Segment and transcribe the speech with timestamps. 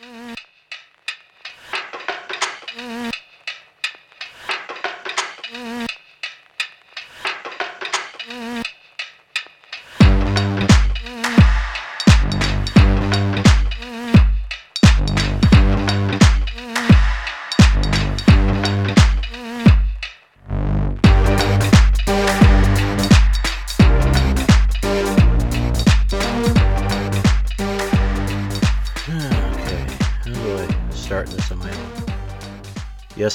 [0.00, 0.47] Mm-hmm.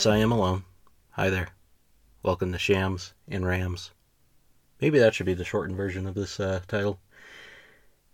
[0.03, 0.65] Yes, I am alone.
[1.11, 1.47] Hi there.
[2.23, 3.91] Welcome to Shams and Rams.
[4.81, 6.99] Maybe that should be the shortened version of this uh, title.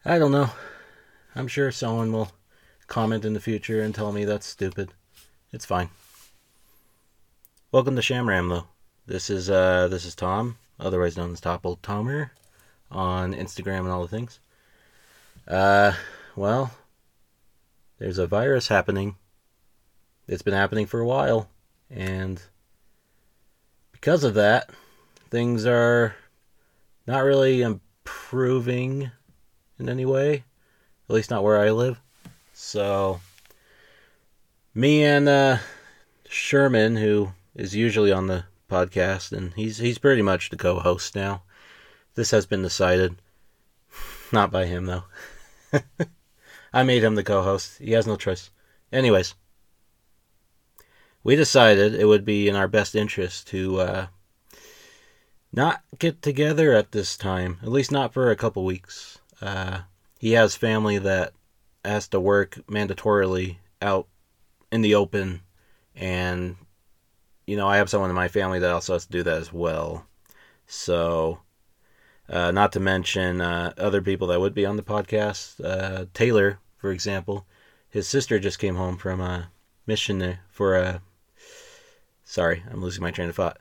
[0.06, 0.52] I don't know.
[1.34, 2.32] I'm sure someone will
[2.86, 4.94] comment in the future and tell me that's stupid.
[5.52, 5.90] It's fine.
[7.72, 8.68] Welcome to Shamram, though.
[9.08, 12.30] This is uh, this is Tom, otherwise known as Topple Tomer,
[12.92, 14.40] on Instagram and all the things.
[15.48, 15.94] Uh,
[16.36, 16.70] well,
[17.98, 19.16] there's a virus happening.
[20.28, 21.50] It's been happening for a while,
[21.90, 22.42] and
[23.92, 24.70] because of that,
[25.30, 26.16] things are
[27.08, 29.12] not really improving
[29.78, 30.44] in any way.
[31.10, 32.00] At least not where I live.
[32.54, 33.20] So,
[34.74, 35.58] me and uh,
[36.28, 41.42] Sherman, who is usually on the podcast, and he's he's pretty much the co-host now.
[42.16, 43.16] This has been decided,
[44.32, 45.04] not by him though.
[46.74, 47.80] I made him the co-host.
[47.80, 48.52] He has no choice.
[48.92, 49.34] Anyways,
[51.24, 54.08] we decided it would be in our best interest to uh,
[55.52, 59.20] not get together at this time, at least not for a couple weeks.
[59.42, 59.82] Uh,
[60.20, 61.34] he has family that
[61.84, 64.08] has to work mandatorily out
[64.72, 65.42] in the open,
[65.96, 66.56] and
[67.48, 69.52] you know I have someone in my family that also has to do that as
[69.52, 70.06] well.
[70.68, 71.40] So,
[72.30, 75.64] uh, not to mention uh, other people that would be on the podcast.
[75.64, 77.48] Uh, Taylor, for example,
[77.90, 79.50] his sister just came home from a
[79.88, 81.02] mission for a.
[82.30, 83.58] Sorry, I'm losing my train of thought.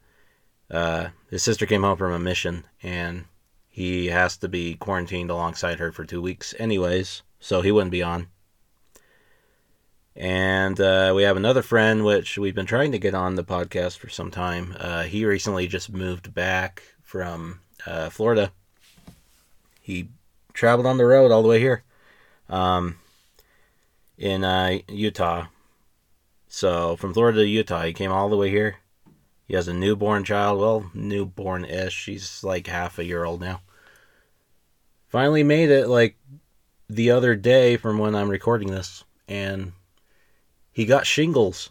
[0.70, 3.24] Uh, his sister came home from a mission, and
[3.66, 8.02] he has to be quarantined alongside her for two weeks, anyways, so he wouldn't be
[8.02, 8.26] on.
[10.14, 13.96] And uh, we have another friend, which we've been trying to get on the podcast
[13.96, 14.76] for some time.
[14.78, 18.52] Uh, he recently just moved back from uh, Florida.
[19.80, 20.10] He
[20.52, 21.84] traveled on the road all the way here
[22.50, 22.96] um,
[24.18, 25.46] in uh, Utah.
[26.48, 28.76] So from Florida to Utah, he came all the way here.
[29.46, 30.60] He has a newborn child.
[30.60, 31.94] Well, newborn ish.
[31.94, 33.60] She's like half a year old now.
[35.08, 36.16] Finally made it like
[36.88, 39.04] the other day from when I'm recording this.
[39.26, 39.72] And
[40.72, 41.70] he got shingles.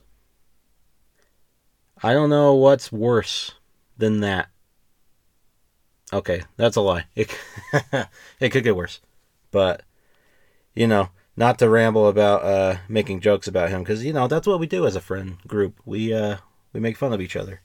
[2.02, 3.54] I don't know what's worse
[3.98, 4.50] than that.
[6.14, 7.06] Okay, that's a lie.
[7.16, 7.36] It,
[8.40, 9.02] it could get worse.
[9.52, 9.84] But,
[10.76, 14.48] you know, not to ramble about uh, making jokes about him, because, you know, that's
[14.48, 15.80] what we do as a friend group.
[15.86, 16.38] We, uh,
[16.74, 17.62] we make fun of each other.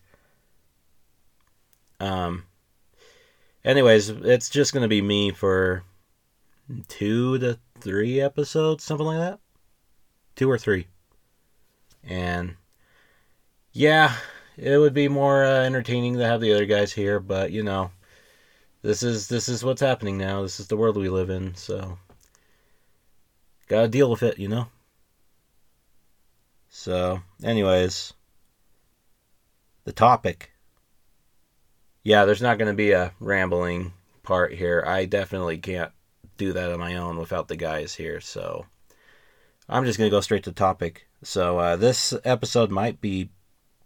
[1.99, 2.45] Um,
[3.65, 5.83] anyways, it's just to be me for
[6.89, 9.41] two to three episodes, something like that.
[10.37, 10.87] Two or three.
[12.05, 12.57] And,
[13.73, 14.15] yeah,
[14.57, 17.91] it would be more uh, entertaining to have the other guys here, but, you know
[18.83, 20.43] this is this is what's happening now.
[20.43, 21.99] This is the world we live in, so
[23.69, 24.69] gotta deal with it, you know.
[26.69, 28.13] So, anyways,
[29.85, 30.53] the topic.
[32.03, 33.93] Yeah, there's not gonna be a rambling
[34.23, 34.83] part here.
[34.87, 35.93] I definitely can't
[36.37, 38.67] do that on my own without the guys here, so
[39.69, 41.07] I'm just gonna go straight to the topic.
[41.23, 43.31] So uh, this episode might be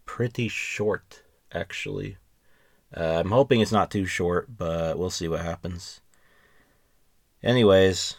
[0.05, 1.21] pretty short,
[1.51, 2.17] actually.
[2.95, 6.01] Uh, I'm hoping it's not too short, but we'll see what happens.
[7.43, 8.15] Anyways,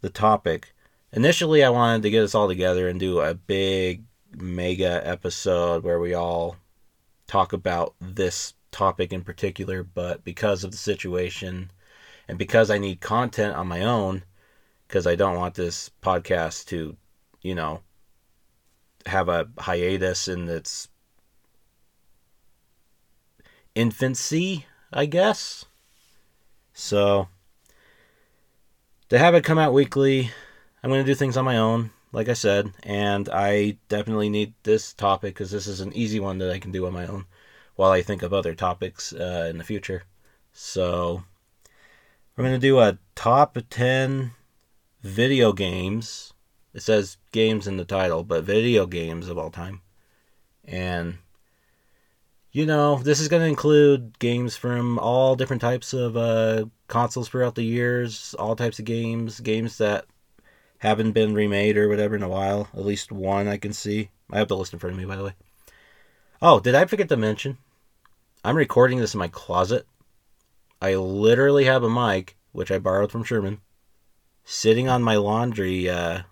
[0.00, 0.71] the topic.
[1.14, 6.00] Initially, I wanted to get us all together and do a big, mega episode where
[6.00, 6.56] we all
[7.26, 11.70] talk about this topic in particular, but because of the situation
[12.26, 14.24] and because I need content on my own,
[14.88, 16.96] because I don't want this podcast to,
[17.42, 17.82] you know,
[19.04, 20.88] have a hiatus in its
[23.74, 25.66] infancy, I guess.
[26.72, 27.28] So,
[29.10, 30.30] to have it come out weekly,
[30.82, 34.54] I'm going to do things on my own, like I said, and I definitely need
[34.64, 37.26] this topic because this is an easy one that I can do on my own
[37.76, 40.02] while I think of other topics uh, in the future.
[40.52, 41.22] So,
[42.36, 44.32] we're going to do a top 10
[45.02, 46.32] video games.
[46.74, 49.82] It says games in the title, but video games of all time.
[50.64, 51.18] And
[52.50, 57.28] you know, this is going to include games from all different types of uh, consoles
[57.28, 60.04] throughout the years, all types of games, games that
[60.82, 62.68] haven't been remade or whatever in a while.
[62.74, 64.10] At least one I can see.
[64.32, 65.34] I have the list in front of me, by the way.
[66.42, 67.58] Oh, did I forget to mention?
[68.44, 69.86] I'm recording this in my closet.
[70.80, 73.60] I literally have a mic, which I borrowed from Sherman,
[74.42, 76.22] sitting on my laundry, uh,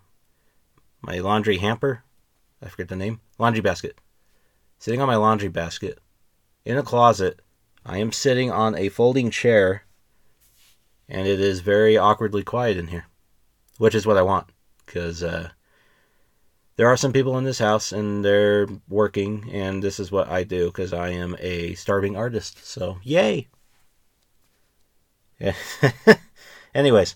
[1.01, 2.03] my laundry hamper.
[2.61, 3.21] I forget the name.
[3.39, 4.01] Laundry basket.
[4.79, 5.97] Sitting on my laundry basket
[6.65, 7.39] in a closet.
[7.85, 9.85] I am sitting on a folding chair,
[11.07, 13.05] and it is very awkwardly quiet in here,
[13.81, 14.45] which is what I want
[14.85, 15.49] because uh,
[16.75, 20.43] there are some people in this house and they're working, and this is what I
[20.43, 22.63] do because I am a starving artist.
[22.63, 23.47] So, yay!
[25.39, 25.55] Yeah.
[26.75, 27.15] Anyways,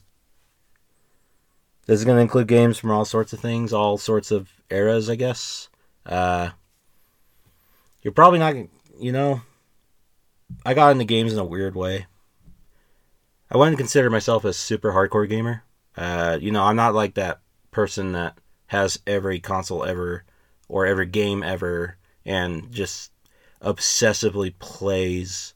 [1.86, 5.08] this is going to include games from all sorts of things, all sorts of eras,
[5.08, 5.70] I guess.
[6.04, 6.50] Uh,
[8.02, 8.56] you're probably not,
[9.00, 9.42] you know,
[10.66, 12.08] I got into games in a weird way.
[13.52, 15.65] I wouldn't consider myself a super hardcore gamer.
[15.98, 17.40] Uh, you know, I'm not like that
[17.72, 18.38] person that
[18.68, 20.24] has every console ever
[20.68, 23.12] or every game ever and just
[23.62, 25.54] obsessively plays.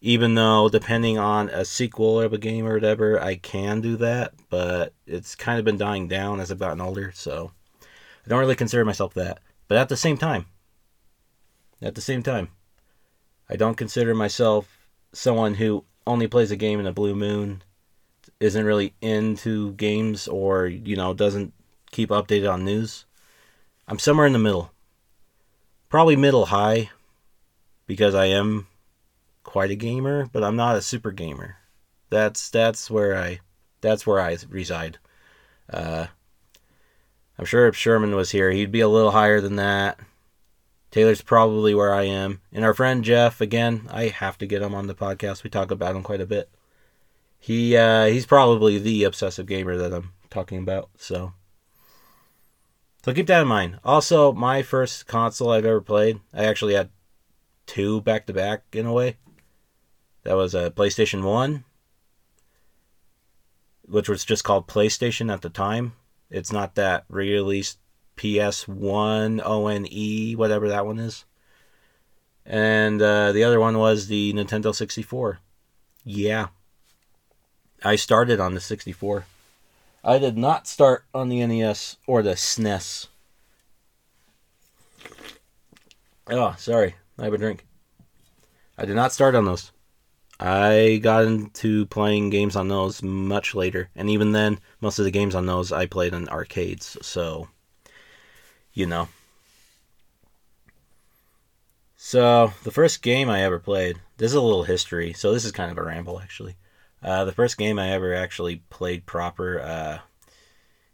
[0.00, 4.32] Even though depending on a sequel of a game or whatever i can do that
[4.48, 8.56] but it's kind of been dying down as i've gotten older so i don't really
[8.56, 9.40] consider myself that.
[9.68, 10.46] But at the same time
[11.82, 12.48] at the same time
[13.50, 17.62] i don't consider myself someone who only plays a game in a blue moon
[18.40, 21.52] isn't really into games or you know doesn't
[21.90, 23.04] keep updated on news.
[23.86, 24.72] I'm somewhere in the middle.
[25.88, 26.90] Probably middle high
[27.86, 28.66] because I am
[29.42, 31.56] quite a gamer, but I'm not a super gamer.
[32.08, 33.40] That's that's where I
[33.80, 34.98] that's where I reside.
[35.68, 36.06] Uh,
[37.38, 39.98] I'm sure if Sherman was here, he'd be a little higher than that.
[40.90, 42.40] Taylor's probably where I am.
[42.52, 45.44] And our friend Jeff, again, I have to get him on the podcast.
[45.44, 46.50] We talk about him quite a bit.
[47.40, 50.90] He uh, he's probably the obsessive gamer that I'm talking about.
[50.98, 51.32] So
[53.02, 53.80] so keep that in mind.
[53.82, 56.90] Also, my first console I've ever played, I actually had
[57.66, 59.16] two back to back in a way.
[60.24, 61.64] That was a PlayStation 1,
[63.82, 65.94] which was just called PlayStation at the time.
[66.28, 67.78] It's not that released
[68.18, 71.24] PS1 ONE, whatever that one is.
[72.44, 75.38] And uh, the other one was the Nintendo 64.
[76.04, 76.48] Yeah.
[77.82, 79.24] I started on the 64.
[80.04, 83.06] I did not start on the NES or the SNES.
[86.28, 86.94] Oh, ah, sorry.
[87.18, 87.66] I have a drink.
[88.78, 89.72] I did not start on those.
[90.38, 93.90] I got into playing games on those much later.
[93.94, 96.96] And even then, most of the games on those I played in arcades.
[97.02, 97.48] So,
[98.72, 99.08] you know.
[101.96, 105.12] So, the first game I ever played, this is a little history.
[105.12, 106.56] So, this is kind of a ramble, actually.
[107.02, 109.98] Uh, the first game I ever actually played proper, uh,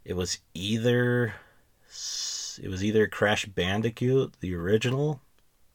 [0.05, 1.33] it was either
[2.59, 5.21] it was either Crash Bandicoot, the original,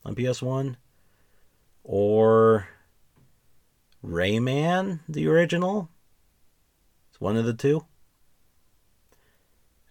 [0.04, 0.76] on PS1,
[1.84, 2.68] or
[4.04, 5.88] Rayman, the original.
[7.10, 7.84] It's one of the two.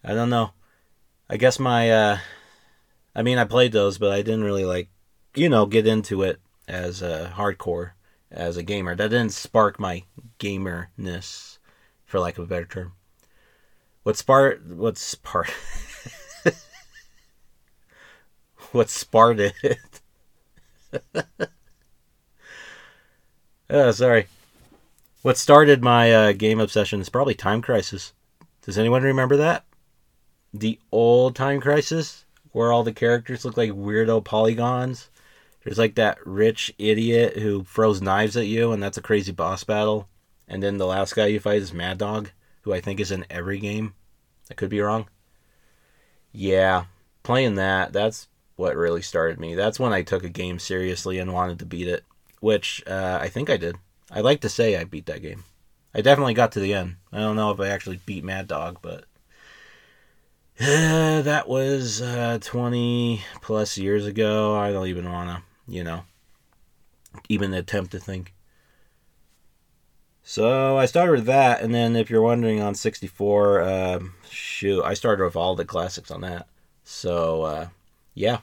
[0.04, 0.52] I don't know.
[1.30, 2.18] I guess my, uh,
[3.14, 4.88] I mean, I played those, but I didn't really like,
[5.34, 7.92] you know, get into it as a hardcore
[8.32, 8.96] as a gamer.
[8.96, 10.04] That didn't spark my
[10.38, 11.58] gamerness,
[12.04, 12.92] for lack of a better term.
[14.02, 14.60] What spark?
[14.66, 15.52] What spark?
[18.72, 20.00] what sparked it?
[23.70, 24.26] oh, sorry.
[25.22, 28.12] What started my uh, game obsession is probably Time Crisis.
[28.62, 29.64] Does anyone remember that?
[30.52, 35.10] The old Time Crisis, where all the characters look like weirdo polygons.
[35.64, 39.62] There's like that rich idiot who throws knives at you, and that's a crazy boss
[39.64, 40.08] battle.
[40.48, 42.30] And then the last guy you fight is Mad Dog,
[42.62, 43.94] who I think is in every game.
[44.50, 45.08] I could be wrong.
[46.32, 46.84] Yeah,
[47.22, 49.54] playing that, that's what really started me.
[49.54, 52.04] That's when I took a game seriously and wanted to beat it,
[52.40, 53.76] which uh, I think I did.
[54.10, 55.44] I like to say I beat that game.
[55.94, 56.96] I definitely got to the end.
[57.12, 59.04] I don't know if I actually beat Mad Dog, but
[60.58, 64.56] that was uh, 20 plus years ago.
[64.56, 66.04] I don't even want to you know,
[67.28, 68.34] even attempt to think.
[70.22, 74.94] So I started with that, and then if you're wondering on 64, um, shoot, I
[74.94, 76.46] started with all the classics on that.
[76.84, 77.68] So uh,
[78.14, 78.38] yeah.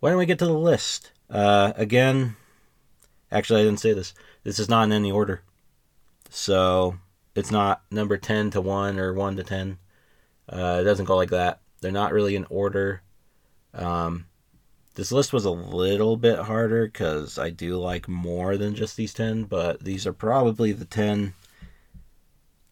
[0.00, 1.12] Why don't we get to the list?
[1.30, 2.36] Uh, again,
[3.32, 4.14] actually, I didn't say this.
[4.44, 5.42] This is not in any order.
[6.30, 6.98] So
[7.34, 9.78] it's not number 10 to 1 or 1 to 10.
[10.48, 11.60] Uh, it doesn't go like that.
[11.80, 13.02] They're not really in order.
[13.74, 14.26] Um,
[14.98, 19.14] this list was a little bit harder because I do like more than just these
[19.14, 21.34] 10, but these are probably the 10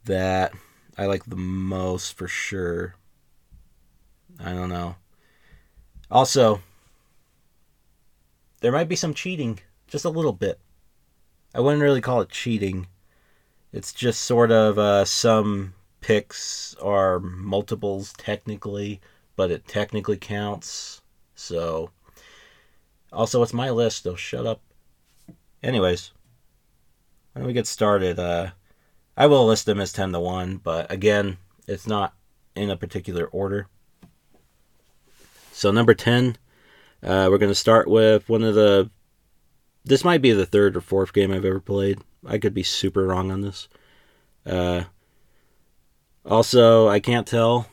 [0.07, 0.53] that
[0.99, 2.97] I like the most for sure.
[4.41, 4.97] I don't know.
[6.11, 6.63] Also,
[8.61, 10.59] there might be some cheating, just a little bit.
[11.55, 12.89] I wouldn't really call it cheating.
[13.73, 19.01] It's just sort of uh, some picks are multiples technically,
[19.37, 21.03] but it technically counts.
[21.37, 21.93] So,
[23.17, 24.61] also, it's my list, so shut up.
[25.63, 26.13] Anyways,
[27.33, 28.51] when we get started, uh,
[29.17, 32.15] I will list them as 10 to 1, but again, it's not
[32.55, 33.69] in a particular order.
[35.51, 36.37] So, number 10,
[37.03, 38.91] uh, we're going to start with one of the.
[39.85, 42.01] This might be the third or fourth game I've ever played.
[42.27, 43.69] I could be super wrong on this.
[44.45, 44.85] Uh,
[46.25, 47.67] also, I can't tell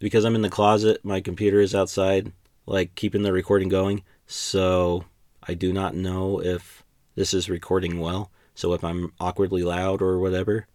[0.00, 1.04] because I'm in the closet.
[1.04, 2.32] My computer is outside,
[2.66, 4.02] like keeping the recording going.
[4.34, 5.04] So
[5.46, 6.82] I do not know if
[7.16, 8.30] this is recording well.
[8.54, 10.66] So if I'm awkwardly loud or whatever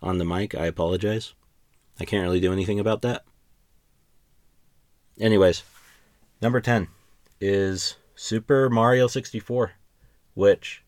[0.00, 1.34] on the mic, I apologize.
[1.98, 3.24] I can't really do anything about that.
[5.18, 5.64] Anyways,
[6.40, 6.86] number 10
[7.40, 9.72] is Super Mario 64,
[10.34, 10.84] which,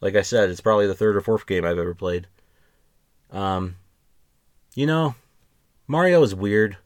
[0.00, 2.28] like I said, it's probably the third or fourth game I've ever played.
[3.32, 3.74] Um,
[4.76, 5.16] you know,
[5.88, 6.76] Mario is weird.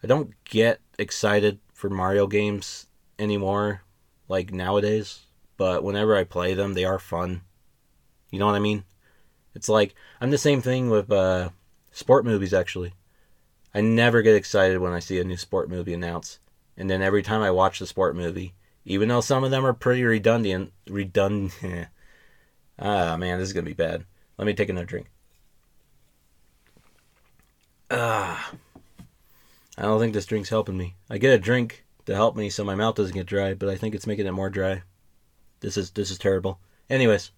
[0.00, 2.86] I don't get excited for Mario games
[3.22, 3.82] anymore,
[4.28, 5.20] like nowadays,
[5.56, 7.42] but whenever I play them, they are fun.
[8.30, 8.84] You know what I mean?
[9.54, 11.50] It's like, I'm the same thing with uh,
[11.92, 12.94] sport movies, actually.
[13.74, 16.38] I never get excited when I see a new sport movie announced.
[16.76, 19.74] And then every time I watch the sport movie, even though some of them are
[19.74, 21.52] pretty redundant, redundant.
[22.78, 24.04] ah, man, this is to be bad.
[24.38, 25.10] Let me take another drink.
[27.90, 28.52] Ah.
[29.76, 30.96] I don't think this drink's helping me.
[31.08, 33.76] I get a drink to help me so my mouth doesn't get dry, but I
[33.76, 34.82] think it's making it more dry.
[35.60, 36.58] This is this is terrible.
[36.90, 37.30] Anyways,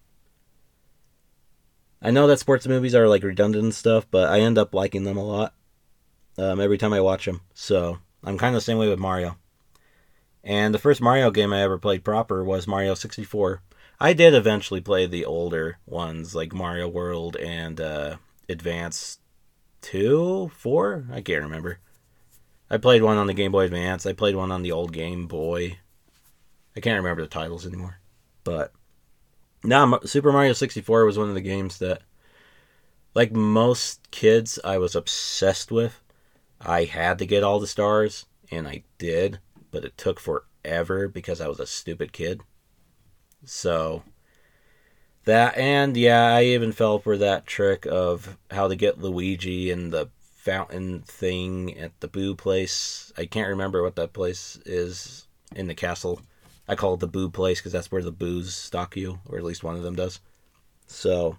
[2.01, 5.03] I know that sports movies are like redundant and stuff, but I end up liking
[5.03, 5.53] them a lot
[6.37, 7.41] um, every time I watch them.
[7.53, 9.37] So I'm kind of the same way with Mario.
[10.43, 13.61] And the first Mario game I ever played proper was Mario 64.
[13.99, 18.17] I did eventually play the older ones like Mario World and uh,
[18.49, 19.19] Advance
[19.81, 21.07] 2, 4?
[21.11, 21.79] I can't remember.
[22.75, 24.05] I played one on the Game Boy Advance.
[24.05, 25.77] I played one on the old Game Boy.
[26.75, 28.01] I can't remember the titles anymore.
[28.43, 28.73] But
[29.63, 32.01] now Super Mario 64 was one of the games that
[33.13, 36.01] like most kids I was obsessed with.
[36.59, 39.39] I had to get all the stars and I did,
[39.71, 42.41] but it took forever because I was a stupid kid.
[43.45, 44.03] So
[45.23, 49.93] that and yeah, I even fell for that trick of how to get Luigi and
[49.93, 50.09] the
[50.45, 53.11] fountain thing at the Boo place.
[53.17, 56.21] I can't remember what that place is in the castle.
[56.67, 59.43] I call it the Boo place because that's where the Boos stalk you, or at
[59.43, 60.19] least one of them does.
[60.85, 61.37] So,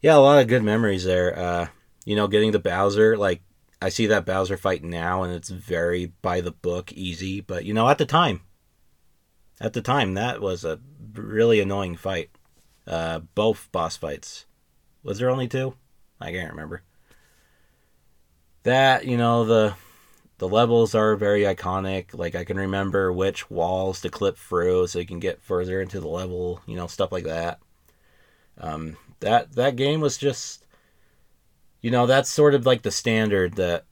[0.00, 1.38] yeah, a lot of good memories there.
[1.38, 1.68] Uh,
[2.04, 3.42] you know, getting the Bowser, like,
[3.80, 7.40] I see that Bowser fight now, and it's very by the book, easy.
[7.40, 8.40] But, you know, at the time,
[9.60, 10.80] at the time, that was a
[11.14, 12.30] really annoying fight.
[12.88, 14.46] Uh, both boss fights.
[15.04, 15.74] Was there only two?
[16.20, 16.82] I can't remember
[18.64, 19.74] that you know the
[20.38, 22.06] the levels are very iconic.
[22.12, 26.00] Like I can remember which walls to clip through so you can get further into
[26.00, 26.60] the level.
[26.66, 27.60] You know stuff like that.
[28.58, 30.66] Um, that that game was just,
[31.80, 33.84] you know, that's sort of like the standard that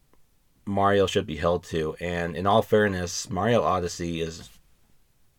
[0.65, 1.97] Mario should be held to.
[2.01, 4.51] And in all fairness, Mario Odyssey is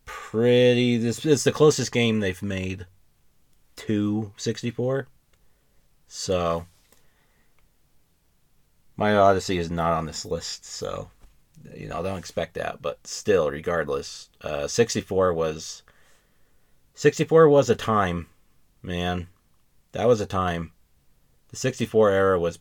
[0.05, 0.97] pretty.
[0.97, 2.87] This is the closest game they've made
[3.77, 5.07] to 64.
[6.07, 6.65] So
[9.03, 11.09] my Odyssey is not on this list, so
[11.75, 12.81] you know, don't expect that.
[12.81, 15.83] But still, regardless, uh, 64 was
[16.95, 18.27] 64 was a time,
[18.81, 19.27] man.
[19.91, 20.71] That was a time.
[21.49, 22.59] The 64 era was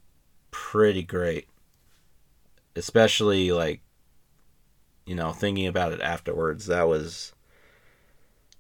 [0.51, 1.47] pretty great,
[2.75, 3.81] especially like
[5.07, 6.67] you know thinking about it afterwards.
[6.67, 7.33] That was,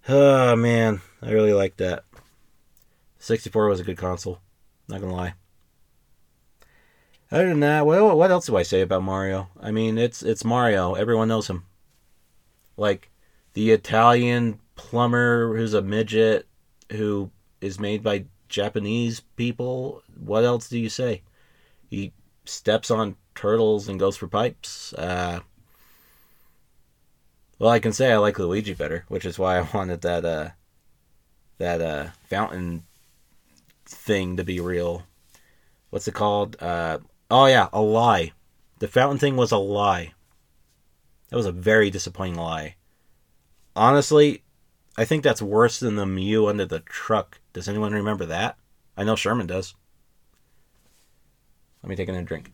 [0.08, 2.04] oh man, I really liked that.
[3.18, 4.38] 64 was a good console.
[4.86, 5.34] Not gonna lie.
[7.32, 9.48] Other than that, well, what else do I say about Mario?
[9.58, 10.92] I mean, it's it's Mario.
[10.92, 11.64] Everyone knows him.
[12.76, 13.10] Like
[13.54, 16.46] the Italian plumber who's a midget
[16.90, 17.30] who
[17.62, 20.02] is made by Japanese people.
[20.22, 21.22] What else do you say?
[21.88, 22.12] He
[22.44, 24.92] steps on turtles and goes for pipes.
[24.92, 25.40] Uh,
[27.58, 30.50] well, I can say I like Luigi better, which is why I wanted that uh,
[31.56, 32.82] that uh, fountain
[33.86, 35.04] thing to be real.
[35.88, 36.56] What's it called?
[36.60, 36.98] Uh,
[37.32, 38.32] Oh yeah, a lie.
[38.80, 40.12] The fountain thing was a lie.
[41.30, 42.76] That was a very disappointing lie.
[43.74, 44.42] Honestly,
[44.98, 47.40] I think that's worse than the Mew under the truck.
[47.54, 48.58] Does anyone remember that?
[48.98, 49.74] I know Sherman does.
[51.82, 52.52] Let me take another drink.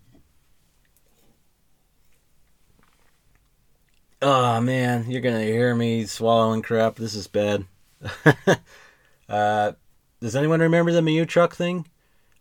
[4.23, 6.95] Oh man, you're gonna hear me swallowing crap.
[6.95, 7.65] This is bad.
[9.29, 9.73] uh,
[10.21, 11.85] does anyone remember the Mew truck thing?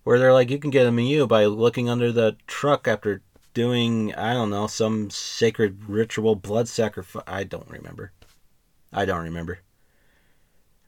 [0.07, 3.23] Where they're like, you can get a Mew by looking under the truck after
[3.53, 7.25] doing, I don't know, some sacred ritual blood sacrifice.
[7.27, 8.13] I don't remember.
[8.93, 9.59] I don't remember.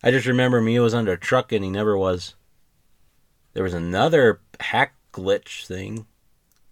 [0.01, 2.35] I just remember Mew was under a truck and he never was.
[3.51, 6.05] There was another hack glitch thing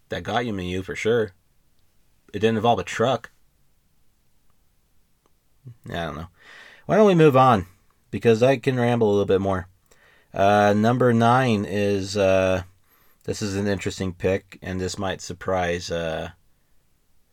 [0.07, 1.33] that got you Mew for sure.
[2.33, 3.29] It didn't involve a truck.
[5.89, 6.27] I don't know.
[6.85, 7.65] Why don't we move on?
[8.09, 9.67] Because I can ramble a little bit more.
[10.37, 12.61] Uh, number nine is uh,
[13.23, 16.29] this is an interesting pick, and this might surprise uh,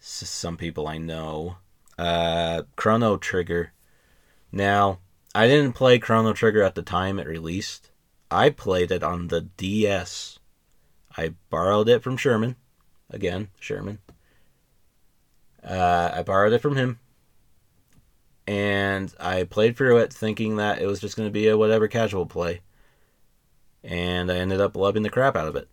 [0.00, 1.58] some people I know.
[1.99, 3.73] Uh, Chrono Trigger.
[4.50, 5.00] Now,
[5.34, 7.90] I didn't play Chrono Trigger at the time it released.
[8.30, 10.38] I played it on the DS.
[11.14, 12.56] I borrowed it from Sherman.
[13.11, 13.99] Again, Sherman.
[15.62, 17.00] Uh, I borrowed it from him.
[18.46, 21.87] And I played through it thinking that it was just going to be a whatever
[21.87, 22.62] casual play.
[23.84, 25.68] And I ended up loving the crap out of it.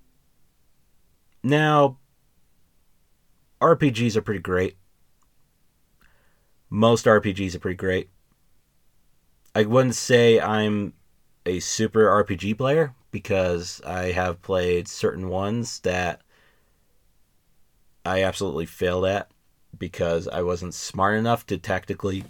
[1.42, 1.98] Now,
[3.62, 4.78] RPGs are pretty great.
[6.70, 8.10] Most RPGs are pretty great.
[9.56, 10.94] I wouldn't say I'm
[11.46, 16.22] a super RPG player because I have played certain ones that
[18.06, 19.30] I absolutely failed at
[19.78, 22.24] because I wasn't smart enough to tactically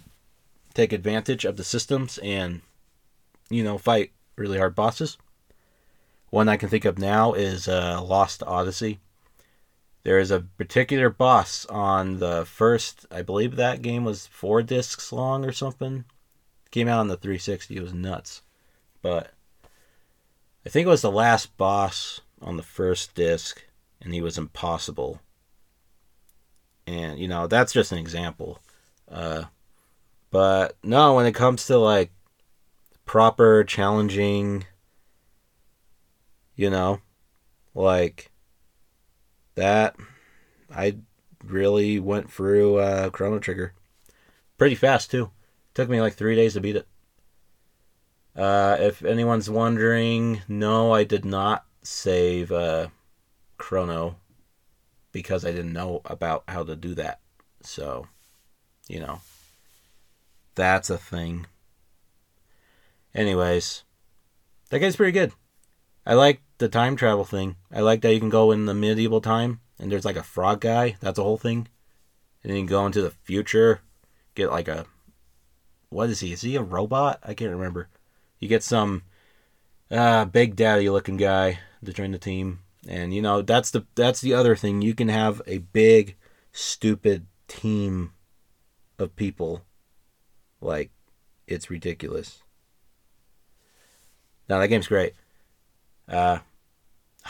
[0.74, 2.62] take advantage of the systems and,
[3.50, 5.18] you know, fight really hard bosses.
[6.32, 9.00] One I can think of now is uh, Lost Odyssey.
[10.02, 15.12] There is a particular boss on the first, I believe that game was four discs
[15.12, 16.06] long or something.
[16.70, 17.76] Came out on the 360.
[17.76, 18.40] It was nuts.
[19.02, 19.32] But
[20.64, 23.62] I think it was the last boss on the first disc,
[24.00, 25.20] and he was impossible.
[26.86, 28.58] And, you know, that's just an example.
[29.06, 29.44] Uh,
[30.30, 32.10] but no, when it comes to like
[33.04, 34.64] proper, challenging,
[36.56, 37.00] you know,
[37.74, 38.30] like
[39.54, 39.96] that,
[40.74, 40.96] I
[41.44, 43.74] really went through uh, Chrono Trigger
[44.58, 45.30] pretty fast too.
[45.74, 46.86] Took me like three days to beat it.
[48.36, 52.88] Uh, if anyone's wondering, no, I did not save uh,
[53.58, 54.16] Chrono
[55.10, 57.20] because I didn't know about how to do that.
[57.62, 58.06] So,
[58.88, 59.20] you know,
[60.54, 61.46] that's a thing.
[63.14, 63.82] Anyways,
[64.70, 65.32] that guy's pretty good.
[66.04, 67.56] I like the time travel thing.
[67.72, 70.60] I like that you can go in the medieval time and there's like a frog
[70.60, 70.96] guy.
[71.00, 71.68] That's a whole thing.
[72.42, 73.80] And then you go into the future,
[74.34, 74.86] get like a
[75.92, 76.32] what is he?
[76.32, 77.20] Is he a robot?
[77.22, 77.88] I can't remember.
[78.38, 79.02] You get some
[79.90, 84.20] uh, big daddy looking guy to join the team, and you know that's the that's
[84.20, 84.82] the other thing.
[84.82, 86.16] You can have a big,
[86.50, 88.12] stupid team
[88.98, 89.62] of people,
[90.60, 90.90] like
[91.46, 92.42] it's ridiculous.
[94.48, 95.14] Now that game's great.
[96.12, 96.38] Uh,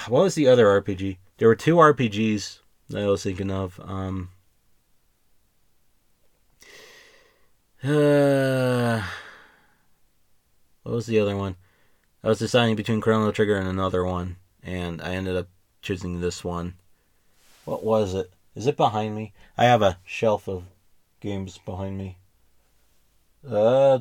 [0.08, 1.16] what was the other RPG?
[1.38, 2.58] There were two RPGs
[2.90, 3.80] that I was thinking of.
[3.82, 4.30] Um,
[7.84, 9.02] Uh,
[10.84, 11.56] what was the other one?
[12.22, 15.48] I was deciding between Chrono Trigger and another one, and I ended up
[15.80, 16.74] choosing this one.
[17.64, 18.30] What was it?
[18.54, 19.32] Is it behind me?
[19.58, 20.62] I have a shelf of
[21.20, 22.18] games behind me.
[23.44, 23.98] Uh,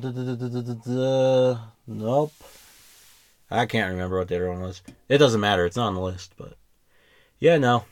[1.88, 2.32] nope.
[3.52, 4.80] I can't remember what the other one was.
[5.10, 5.66] It doesn't matter.
[5.66, 6.56] It's not on the list, but
[7.38, 7.84] yeah, no.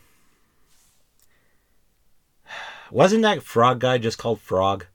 [2.91, 4.87] Wasn't that frog guy just called Frog?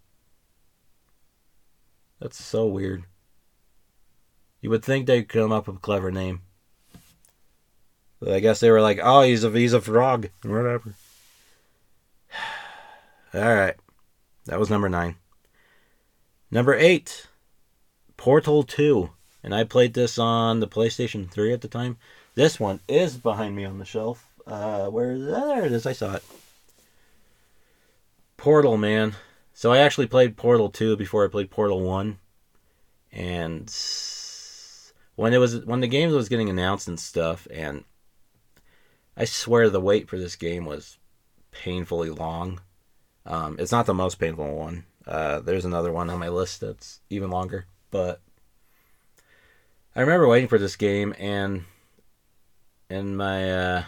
[2.20, 3.04] That's so weird.
[4.60, 6.40] You would think they'd come up with a clever name.
[8.18, 10.30] But I guess they were like, oh, he's a, he's a frog.
[10.42, 10.94] Whatever.
[13.34, 13.76] Alright.
[14.46, 15.14] That was number nine.
[16.50, 17.28] Number eight.
[18.16, 19.10] Portal 2.
[19.46, 21.98] And I played this on the PlayStation 3 at the time.
[22.34, 24.26] This one is behind me on the shelf.
[24.44, 25.30] Uh, where is it?
[25.30, 25.86] There it is.
[25.86, 26.24] I saw it.
[28.36, 29.14] Portal, man.
[29.54, 32.18] So I actually played Portal 2 before I played Portal 1.
[33.12, 33.72] And
[35.14, 37.84] when it was when the game was getting announced and stuff and
[39.16, 40.98] I swear the wait for this game was
[41.52, 42.60] painfully long.
[43.24, 44.86] Um, it's not the most painful one.
[45.06, 48.20] Uh, there's another one on my list that's even longer, but
[49.96, 51.64] I remember waiting for this game and
[52.90, 53.84] and my uh,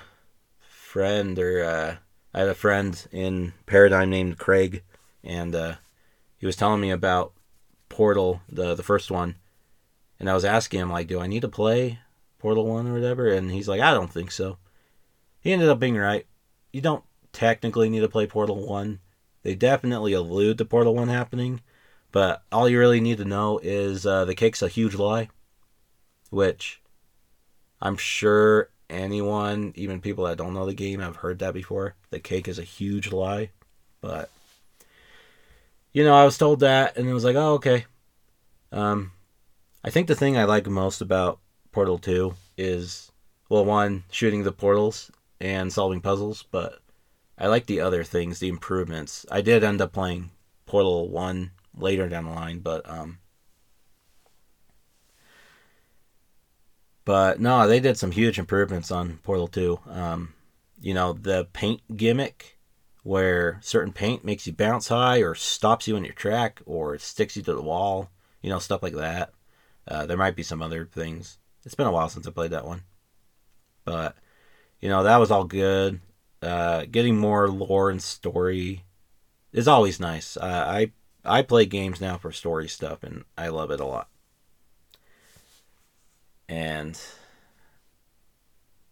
[0.59, 1.97] friend or uh,
[2.33, 4.85] I had a friend in Paradigm named Craig
[5.23, 5.75] and uh,
[6.39, 7.35] he was telling me about
[7.91, 9.35] Portal, the the first one,
[10.19, 11.99] and I was asking him like, "Do I need to play
[12.39, 14.57] Portal One or whatever?" And he's like, "I don't think so."
[15.41, 16.27] he ended up being right.
[16.73, 18.99] You don't technically need to play Portal 1.
[19.43, 21.61] They definitely allude to Portal 1 happening,
[22.13, 25.29] but all you really need to know is uh, the cake's a huge lie,
[26.31, 26.81] which
[27.81, 31.95] I'm sure anyone, even people that don't know the game, have heard that before.
[32.11, 33.51] The cake is a huge lie,
[34.01, 34.31] but
[35.93, 37.87] you know, I was told that, and it was like, oh, okay.
[38.73, 39.13] Um,
[39.83, 41.41] I think the thing I like most about
[41.73, 43.11] Portal 2 is,
[43.49, 45.11] well, one, shooting the portals
[45.41, 46.81] and solving puzzles, but
[47.39, 49.25] I like the other things, the improvements.
[49.31, 50.31] I did end up playing
[50.67, 53.19] Portal 1 later down the line, but, um,
[57.09, 59.81] but no, they did some huge improvements on Portal 2.
[59.89, 60.35] Um,
[60.79, 62.59] you know, the paint gimmick
[63.03, 67.35] where certain paint makes you bounce high or stops you in your track or sticks
[67.35, 68.11] you to the wall,
[68.43, 69.31] you know, stuff like that.
[69.91, 71.39] Uh, there might be some other things.
[71.65, 72.83] It's been a while since I played that one.
[73.87, 74.15] But,
[74.79, 76.01] you know, that was all good.
[76.43, 78.85] Uh, getting more lore and story
[79.51, 80.37] is always nice.
[80.37, 80.93] Uh, I
[81.25, 84.09] I play games now for story stuff, and I love it a lot.
[86.49, 86.99] And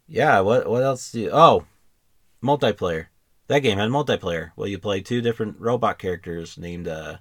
[0.06, 1.64] yeah, what what else do you, oh
[2.42, 3.06] multiplayer?
[3.48, 4.50] That game had multiplayer.
[4.56, 7.18] Well, you play two different robot characters named uh,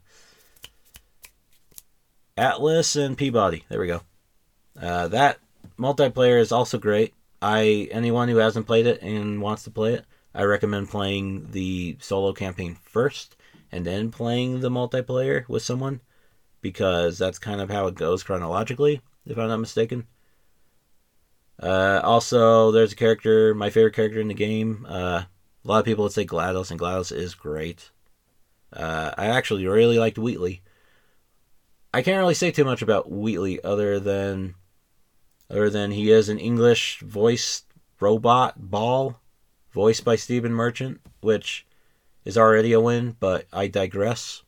[2.36, 3.64] Atlas and P-body.
[3.70, 4.02] There we go.
[4.80, 5.40] Uh, that
[5.78, 7.14] multiplayer is also great.
[7.42, 11.98] I anyone who hasn't played it and wants to play it, I recommend playing the
[12.02, 13.36] solo campaign first
[13.72, 16.02] and then playing the multiplayer with someone
[16.62, 20.08] because that's kind of how it goes chronologically, if I'm not mistaken.
[21.60, 25.86] Uh, also, there's a character, my favorite character in the game, uh, a lot of
[25.86, 27.90] people would say GLaDOS, and GLaDOS is great.
[28.72, 30.62] Uh, I actually really liked Wheatley.
[31.94, 34.56] I can't really say too much about Wheatley other than
[35.50, 37.66] other than he is an English voiced
[38.00, 39.22] robot ball
[39.72, 41.66] voiced by Stephen Merchant, which
[42.26, 44.44] is already a win, but I digress.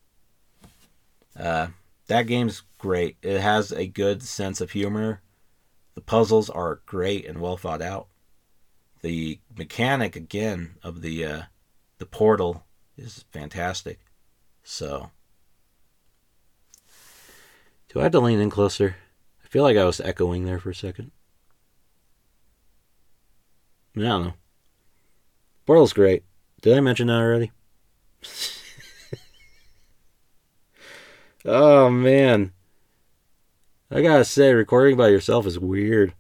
[1.40, 1.68] Uh,
[2.08, 3.18] that game's great.
[3.22, 5.22] It has a good sense of humor.
[5.98, 8.06] The puzzles are great and well thought out
[9.02, 11.42] the mechanic again of the uh,
[11.98, 12.68] the portal
[13.00, 13.98] is fantastic.
[14.64, 15.10] So,
[17.90, 18.96] do I have to lean in closer?
[19.44, 21.10] I feel like I was echoing there for a second.
[23.96, 24.34] I don't know.
[25.66, 26.26] Portal's great.
[26.62, 27.52] Did I mention that already?
[31.44, 32.52] oh man.
[33.90, 36.14] I gotta say, recording by yourself is weird.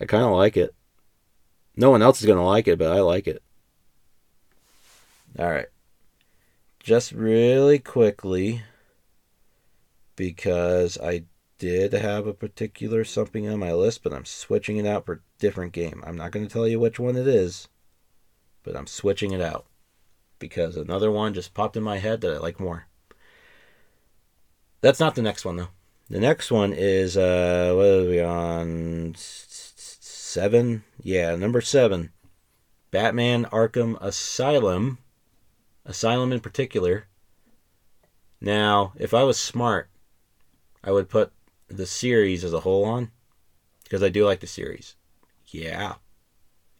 [0.00, 0.74] I kind of like it.
[1.74, 3.42] No one else is to like it, but I like it.
[5.38, 5.68] All right.
[6.78, 8.62] Just really quickly,
[10.14, 11.24] because I
[11.58, 15.20] did have a particular something on my list, but I'm switching it out for a
[15.38, 16.02] different game.
[16.06, 17.68] I'm not going to tell you which one it is,
[18.62, 19.66] but I'm switching it out
[20.38, 22.86] because another one just popped in my head that I like more.
[24.82, 25.68] That's not the next one though.
[26.08, 30.84] The next one is uh what are we on seven.
[31.02, 32.12] Yeah, number seven.
[32.90, 34.98] Batman Arkham Asylum.
[35.84, 37.06] Asylum in particular.
[38.40, 39.88] Now, if I was smart,
[40.84, 41.32] I would put
[41.68, 43.10] the series as a whole on.
[43.82, 44.94] Because I do like the series.
[45.46, 45.94] Yeah.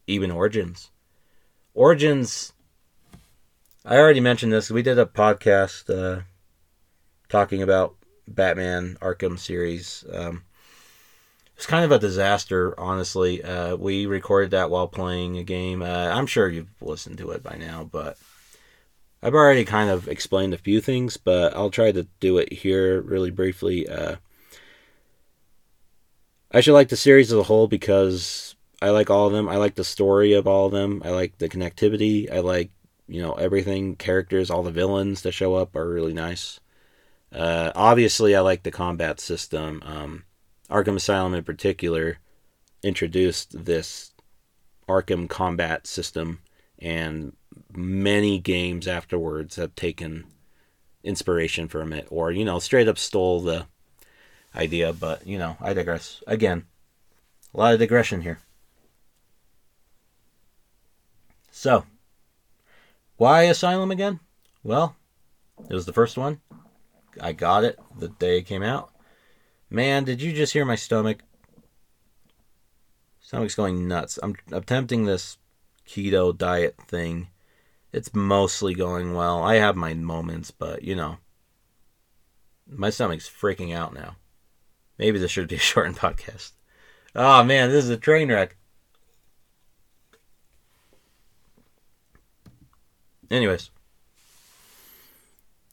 [0.07, 0.91] Even Origins.
[1.73, 2.53] Origins.
[3.85, 4.69] I already mentioned this.
[4.69, 6.23] We did a podcast uh,
[7.29, 7.95] talking about
[8.27, 10.03] Batman Arkham series.
[10.11, 10.43] Um,
[11.55, 13.43] it's kind of a disaster, honestly.
[13.43, 15.81] Uh, we recorded that while playing a game.
[15.81, 18.17] Uh, I'm sure you've listened to it by now, but
[19.23, 23.01] I've already kind of explained a few things, but I'll try to do it here
[23.01, 23.89] really briefly.
[23.89, 24.17] Uh,
[26.51, 29.49] I should like the series as a whole because I like all of them.
[29.49, 31.01] I like the story of all of them.
[31.03, 32.31] I like the connectivity.
[32.31, 32.69] I like,
[33.07, 36.59] you know, everything, characters, all the villains that show up are really nice.
[37.31, 39.81] Uh, obviously, I like the combat system.
[39.85, 40.23] Um,
[40.69, 42.19] Arkham Asylum in particular
[42.83, 44.11] introduced this
[44.87, 46.39] Arkham combat system,
[46.79, 47.33] and
[47.73, 50.25] many games afterwards have taken
[51.03, 53.65] inspiration from it, or you know, straight up stole the
[54.55, 54.93] idea.
[54.93, 56.23] But you know, I digress.
[56.27, 56.65] Again,
[57.53, 58.39] a lot of digression here.
[61.51, 61.85] So,
[63.17, 64.19] why Asylum again?
[64.63, 64.95] Well,
[65.69, 66.39] it was the first one.
[67.21, 68.91] I got it the day it came out.
[69.69, 71.23] Man, did you just hear my stomach?
[73.19, 74.17] Stomach's going nuts.
[74.23, 75.37] I'm attempting this
[75.87, 77.27] keto diet thing.
[77.91, 79.43] It's mostly going well.
[79.43, 81.17] I have my moments, but you know,
[82.69, 84.15] my stomach's freaking out now.
[84.97, 86.53] Maybe this should be a shortened podcast.
[87.15, 88.55] Oh man, this is a train wreck.
[93.29, 93.71] Anyways,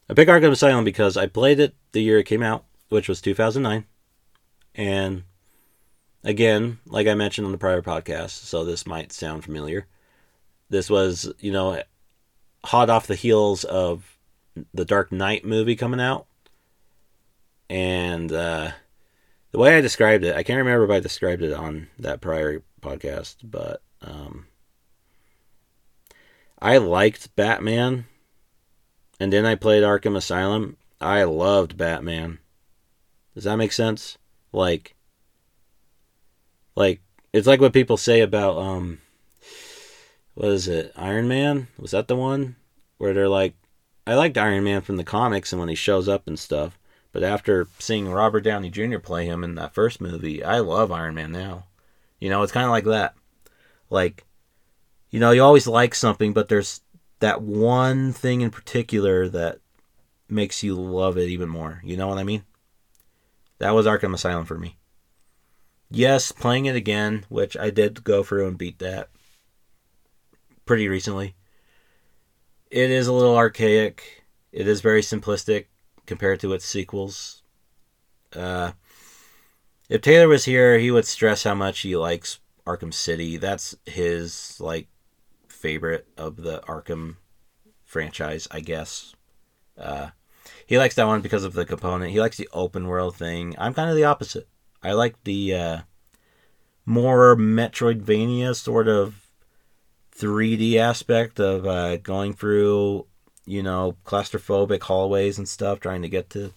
[0.09, 3.21] I pick Arkham Asylum because I played it the year it came out, which was
[3.21, 3.85] 2009.
[4.75, 5.23] And
[6.23, 9.87] again, like I mentioned on the prior podcast, so this might sound familiar.
[10.69, 11.81] This was, you know,
[12.65, 14.17] hot off the heels of
[14.73, 16.27] the Dark Knight movie coming out.
[17.69, 18.71] And uh,
[19.51, 22.61] the way I described it, I can't remember if I described it on that prior
[22.81, 24.47] podcast, but um,
[26.59, 28.05] I liked Batman.
[29.25, 30.77] And then I played Arkham Asylum.
[31.01, 32.37] I loved Batman.
[33.33, 34.19] Does that make sense?
[34.51, 34.93] Like,
[36.75, 37.01] like
[37.33, 38.99] it's like what people say about um,
[40.35, 40.93] what is it?
[40.95, 41.69] Iron Man?
[41.79, 42.55] Was that the one
[42.99, 43.55] where they're like,
[44.05, 46.77] I liked Iron Man from the comics and when he shows up and stuff,
[47.11, 48.99] but after seeing Robert Downey Jr.
[48.99, 51.63] play him in that first movie, I love Iron Man now.
[52.19, 53.15] You know, it's kind of like that.
[53.89, 54.23] Like,
[55.09, 56.81] you know, you always like something, but there's
[57.25, 59.57] that one thing in particular that
[60.29, 61.81] makes you love it even more.
[61.83, 62.43] You know what I mean?
[63.57, 64.77] That was Arkham Asylum for me.
[65.89, 69.09] Yes, playing it again, which I did go through and beat that
[70.65, 71.33] pretty recently.
[72.69, 74.23] It is a little archaic.
[74.51, 75.65] It is very simplistic
[76.05, 77.41] compared to its sequels.
[78.35, 78.73] Uh,
[79.89, 83.37] if Taylor was here, he would stress how much he likes Arkham City.
[83.37, 84.89] That's his like
[85.65, 87.15] favorite of the Arkham
[87.83, 89.15] franchise, I guess.
[89.75, 90.09] Uh,
[90.67, 92.11] he likes that one because of the component.
[92.11, 93.55] He likes the open world thing.
[93.57, 94.47] I'm kind of the opposite.
[94.83, 95.77] I like the uh,
[96.85, 99.27] more Metroidvania sort of
[100.15, 103.07] 3D aspect of uh, going through,
[103.47, 106.53] you know, claustrophobic hallways and stuff, trying to get to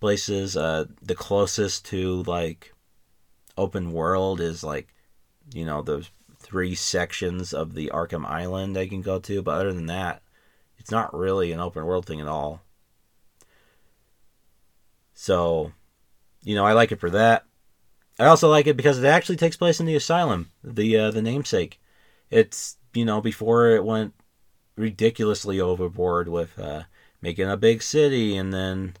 [0.00, 0.56] places.
[0.56, 2.74] Uh, the closest to like
[3.56, 4.88] open world is like,
[5.54, 6.10] you know, those
[6.48, 9.42] three sections of the Arkham Island I can go to.
[9.42, 10.22] But other than that,
[10.78, 12.62] it's not really an open world thing at all.
[15.14, 15.72] So,
[16.42, 17.44] you know, I like it for that.
[18.18, 21.22] I also like it because it actually takes place in the asylum, the uh, the
[21.22, 21.80] namesake.
[22.30, 24.14] It's you know before it went
[24.76, 26.84] ridiculously overboard with uh,
[27.22, 28.96] making a big city, and then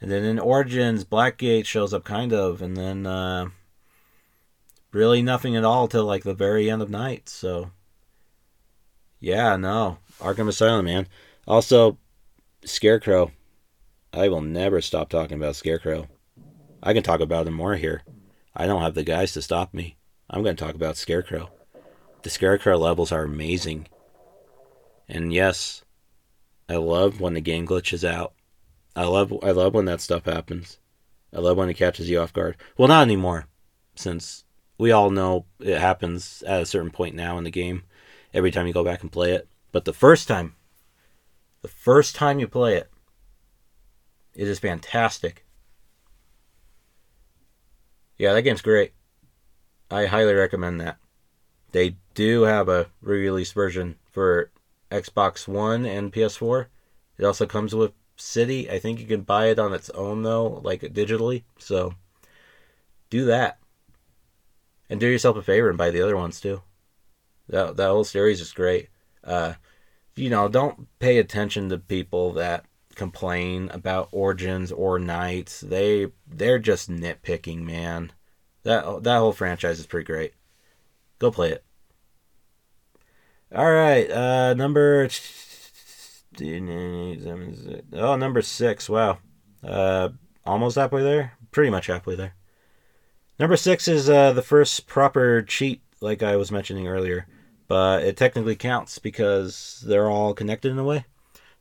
[0.00, 3.48] and then in Origins, Blackgate shows up kind of, and then uh,
[4.94, 7.28] really nothing at all till like the very end of night.
[7.28, 7.70] So
[9.20, 11.06] yeah, no, Arkham Asylum, man.
[11.46, 11.98] Also,
[12.64, 13.32] Scarecrow.
[14.12, 16.08] I will never stop talking about Scarecrow.
[16.82, 18.02] I can talk about him more here.
[18.54, 19.96] I don't have the guys to stop me.
[20.30, 21.50] I'm going to talk about Scarecrow.
[22.22, 23.88] The Scarecrow levels are amazing.
[25.08, 25.82] And yes,
[26.68, 28.34] I love when the game glitches out.
[28.94, 30.78] I love I love when that stuff happens.
[31.34, 32.56] I love when it catches you off guard.
[32.78, 33.46] Well, not anymore,
[33.96, 34.44] since
[34.78, 37.84] we all know it happens at a certain point now in the game.
[38.32, 40.56] Every time you go back and play it, but the first time,
[41.62, 42.90] the first time you play it,
[44.34, 45.44] it is fantastic.
[48.18, 48.92] Yeah, that game's great.
[49.90, 50.98] I highly recommend that.
[51.72, 54.50] They do have a re-release version for
[54.90, 56.66] Xbox One and PS4.
[57.18, 58.70] It also comes with City.
[58.70, 61.42] I think you can buy it on its own though, like digitally.
[61.58, 61.94] So
[63.10, 63.58] do that.
[64.90, 66.62] And do yourself a favor and buy the other ones too.
[67.48, 68.88] That that whole series is great.
[69.22, 69.54] Uh,
[70.16, 75.60] you know, don't pay attention to people that complain about Origins or Knights.
[75.60, 78.12] They they're just nitpicking, man.
[78.62, 80.34] That that whole franchise is pretty great.
[81.18, 81.64] Go play it.
[83.54, 85.08] All right, uh, number
[87.92, 88.88] oh number six.
[88.88, 89.18] Wow,
[89.62, 90.08] uh,
[90.44, 91.32] almost halfway there.
[91.52, 92.34] Pretty much halfway there.
[93.38, 97.26] Number six is uh, the first proper cheat, like I was mentioning earlier,
[97.66, 101.04] but it technically counts because they're all connected in a way.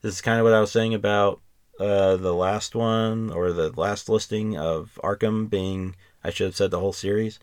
[0.02, 1.42] This is kind of what I was saying about
[1.80, 6.70] uh, the last one or the last listing of Arkham being, I should have said
[6.70, 7.40] the whole series.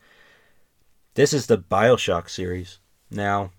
[1.14, 2.78] This is the Bioshock series.
[3.10, 3.50] Now,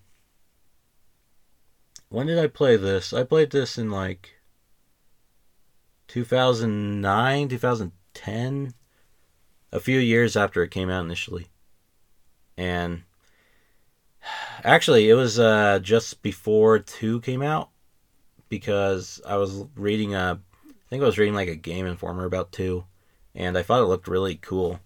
[2.08, 3.12] when did I play this?
[3.12, 4.30] I played this in like
[6.08, 8.74] 2009, 2010,
[9.72, 11.48] a few years after it came out initially.
[12.56, 13.02] And
[14.62, 17.70] actually, it was uh, just before 2 came out
[18.52, 22.52] because I was reading a, I think I was reading like a Game Informer about
[22.52, 22.84] two,
[23.34, 24.78] and I thought it looked really cool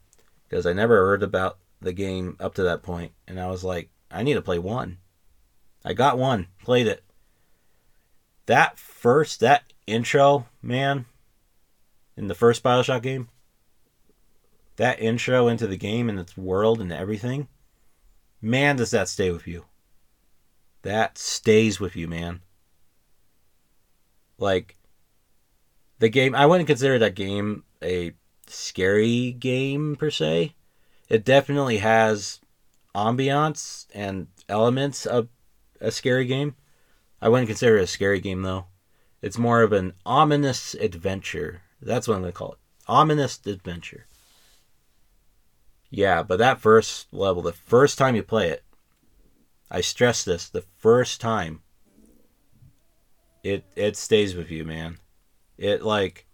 [0.48, 3.90] because I never heard about the game up to that point, and I was like,
[4.08, 4.98] I need to play one.
[5.84, 7.02] I got one, played it.
[8.46, 11.06] That first, that intro, man,
[12.16, 13.28] in the first Bioshock game,
[14.76, 17.48] that intro into the game and its world and everything,
[18.40, 19.64] man, does that stay with you.
[20.82, 22.42] That stays with you, man.
[24.38, 24.76] Like
[25.98, 28.12] the game, I wouldn't consider that game a
[28.46, 30.54] scary game per se.
[31.08, 32.40] It definitely has
[32.94, 35.28] ambiance and elements of
[35.80, 36.54] a scary game.
[37.20, 38.66] I wouldn't consider it a scary game though.
[39.22, 41.62] It's more of an ominous adventure.
[41.80, 42.58] That's what I'm gonna call it.
[42.86, 44.06] Ominous adventure.
[45.96, 48.62] Yeah, but that first level, the first time you play it,
[49.70, 51.62] I stress this, the first time
[53.42, 54.98] it it stays with you, man.
[55.56, 56.26] It like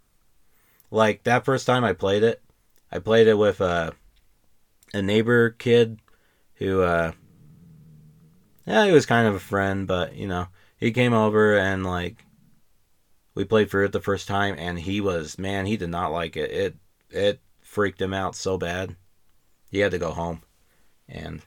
[0.91, 2.41] like that first time I played it,
[2.91, 3.93] I played it with a
[4.93, 6.01] a neighbor kid
[6.55, 7.13] who uh
[8.67, 12.25] yeah, he was kind of a friend, but you know, he came over and like
[13.33, 16.35] we played for it the first time and he was man, he did not like
[16.35, 16.51] it.
[16.51, 16.75] It
[17.09, 18.97] it freaked him out so bad.
[19.73, 20.43] He had to go home.
[21.09, 21.41] And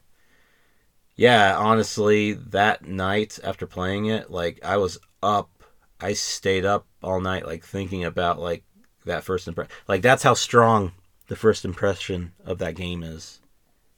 [1.14, 5.62] yeah, honestly, that night after playing it, like I was up
[6.00, 8.64] I stayed up all night like thinking about like
[9.04, 9.70] that first impression.
[9.86, 10.90] Like that's how strong
[11.28, 13.38] the first impression of that game is.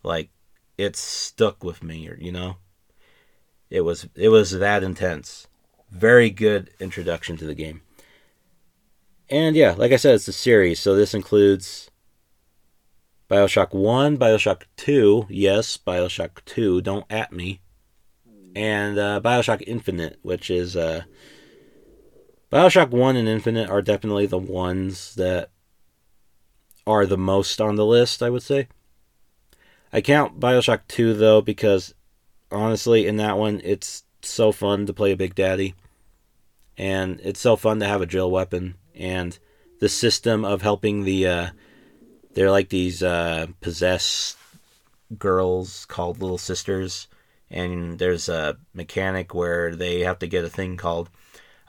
[0.02, 0.28] Like
[0.76, 2.56] it stuck with me, you know.
[3.70, 5.46] It was it was that intense.
[5.90, 7.80] Very good introduction to the game.
[9.30, 11.87] And yeah, like I said, it's a series, so this includes
[13.28, 17.60] Bioshock 1, Bioshock 2, yes, Bioshock 2, don't at me,
[18.56, 21.02] and uh, Bioshock Infinite, which is uh,
[22.50, 25.50] Bioshock 1 and Infinite are definitely the ones that
[26.86, 28.68] are the most on the list, I would say.
[29.92, 31.94] I count Bioshock 2 though because
[32.50, 35.74] honestly, in that one, it's so fun to play a Big Daddy.
[36.78, 38.76] And it's so fun to have a drill weapon.
[38.94, 39.38] And
[39.80, 41.26] the system of helping the.
[41.26, 41.48] Uh,
[42.34, 44.36] they're like these uh, possessed
[45.18, 47.08] girls called Little Sisters.
[47.50, 51.08] And there's a mechanic where they have to get a thing called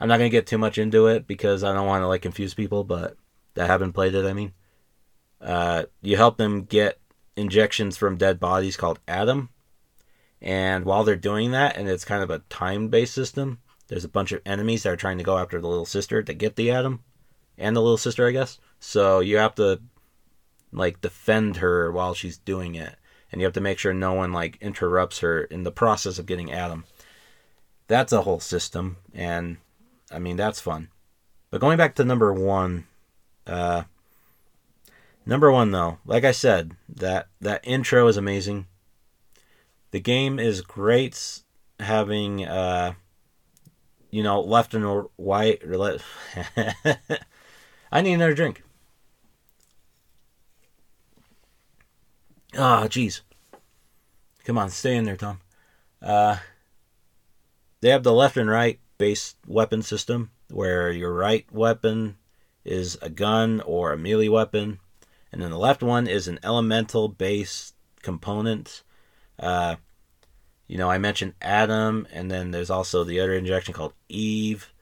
[0.00, 2.54] I'm not gonna get too much into it because I don't want to like confuse
[2.54, 3.16] people, but
[3.54, 4.24] that haven't played it.
[4.24, 4.52] I mean,
[5.40, 6.98] uh, you help them get
[7.36, 9.50] injections from dead bodies called Adam,
[10.40, 14.32] and while they're doing that, and it's kind of a time-based system, there's a bunch
[14.32, 17.04] of enemies that are trying to go after the little sister to get the Adam,
[17.58, 18.58] and the little sister, I guess.
[18.78, 19.82] So you have to
[20.72, 22.96] like defend her while she's doing it,
[23.30, 26.26] and you have to make sure no one like interrupts her in the process of
[26.26, 26.84] getting Adam.
[27.88, 29.58] That's a whole system, and
[30.10, 30.88] I mean, that's fun.
[31.50, 32.86] But going back to number one,
[33.46, 33.84] uh,
[35.26, 38.66] number one though, like I said, that that intro is amazing.
[39.90, 41.42] The game is great,
[41.80, 42.94] having uh,
[44.10, 45.60] you know, left and right.
[47.92, 48.62] I need another drink.
[52.56, 53.20] Ah, oh, jeez.
[54.44, 55.40] Come on, stay in there, Tom.
[56.02, 56.38] Uh,
[57.80, 62.16] they have the left and right based weapon system where your right weapon
[62.64, 64.78] is a gun or a melee weapon,
[65.32, 68.82] and then the left one is an elemental based component.
[69.38, 69.76] Uh,
[70.66, 74.72] you know, I mentioned Adam, and then there's also the other injection called Eve.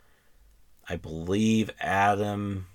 [0.88, 2.66] I believe Adam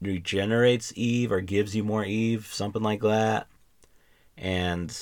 [0.00, 3.46] regenerates Eve or gives you more Eve, something like that.
[4.36, 4.96] And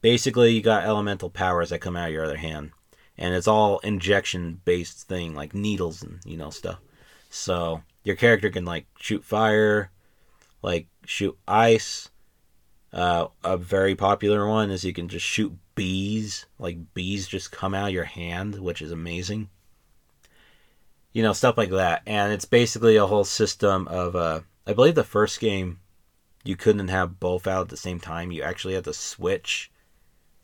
[0.00, 2.72] basically, you got elemental powers that come out of your other hand.
[3.18, 6.78] And it's all injection based thing like needles and you know stuff.
[7.30, 9.90] So your character can like shoot fire
[10.66, 12.10] like shoot ice.
[12.92, 16.46] Uh, a very popular one is you can just shoot bees.
[16.58, 19.48] Like bees just come out of your hand which is amazing.
[21.12, 22.02] You know stuff like that.
[22.06, 25.78] And it's basically a whole system of uh, i believe the first game
[26.46, 29.70] you couldn't have both out at the same time you actually had to switch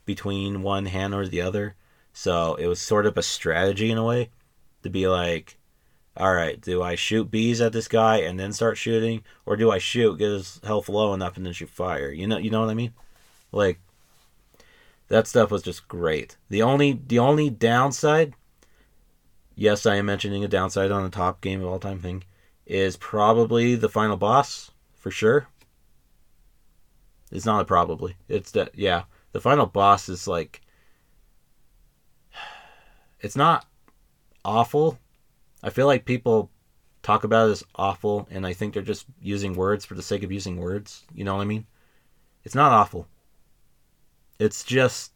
[0.04, 1.74] between one hand or the other
[2.12, 4.30] so it was sort of a strategy in a way
[4.82, 5.56] to be like,
[6.16, 9.70] all right, do I shoot bees at this guy and then start shooting, or do
[9.70, 12.10] I shoot, get his health low enough, and then shoot fire?
[12.10, 12.92] You know, you know what I mean?
[13.50, 13.80] Like
[15.08, 16.36] that stuff was just great.
[16.50, 18.34] The only the only downside,
[19.54, 22.24] yes, I am mentioning a downside on the top game of all time thing,
[22.66, 25.48] is probably the final boss for sure.
[27.32, 28.16] It's not a probably.
[28.28, 30.60] It's that yeah, the final boss is like
[33.20, 33.66] it's not
[34.44, 34.98] awful.
[35.62, 36.50] I feel like people
[37.02, 40.22] talk about it as awful, and I think they're just using words for the sake
[40.22, 41.04] of using words.
[41.14, 41.66] You know what I mean?
[42.44, 43.08] It's not awful.
[44.38, 45.12] It's just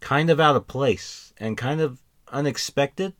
[0.00, 3.14] kind of out of place and kind of unexpected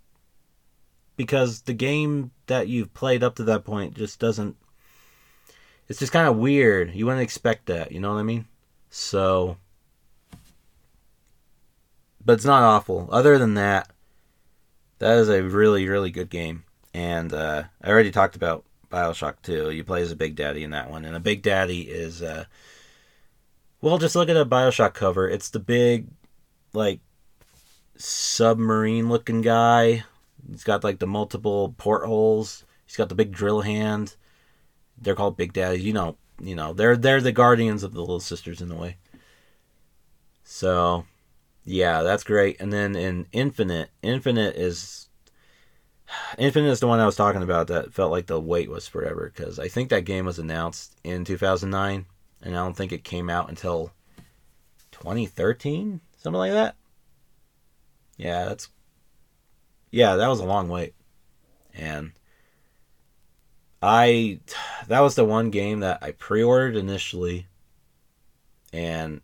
[1.17, 4.57] because the game that you've played up to that point just doesn't.
[5.89, 6.95] It's just kind of weird.
[6.95, 7.93] You wouldn't expect that.
[7.93, 8.47] You know what I mean?
[8.91, 9.57] So
[12.25, 13.09] but it's not awful.
[13.13, 13.91] Other than that,
[14.99, 19.71] that is a really really good game, and uh, I already talked about Bioshock 2.
[19.71, 22.45] You play as a Big Daddy in that one, and a Big Daddy is, uh,
[23.81, 25.29] well, just look at a Bioshock cover.
[25.29, 26.09] It's the big,
[26.73, 27.01] like,
[27.97, 30.05] submarine looking guy.
[30.51, 32.65] He's got like the multiple portholes.
[32.87, 34.17] He's got the big drill hand.
[35.01, 35.85] They're called Big Daddies.
[35.85, 38.97] You know, you know, they're they're the guardians of the little sisters in a way.
[40.45, 41.07] So,
[41.65, 42.61] yeah, that's great.
[42.61, 45.09] And then in Infinite, Infinite is
[46.39, 49.33] Infinite is the one I was talking about that felt like the wait was forever
[49.35, 52.07] because I think that game was announced in 2009
[52.43, 53.93] and I don't think it came out until
[54.93, 56.77] 2013, something like that.
[58.17, 58.69] Yeah, that's
[59.91, 60.95] yeah, that was a long wait.
[61.73, 62.13] And
[63.87, 64.41] I
[64.89, 67.47] that was the one game that I pre-ordered initially
[68.73, 69.21] and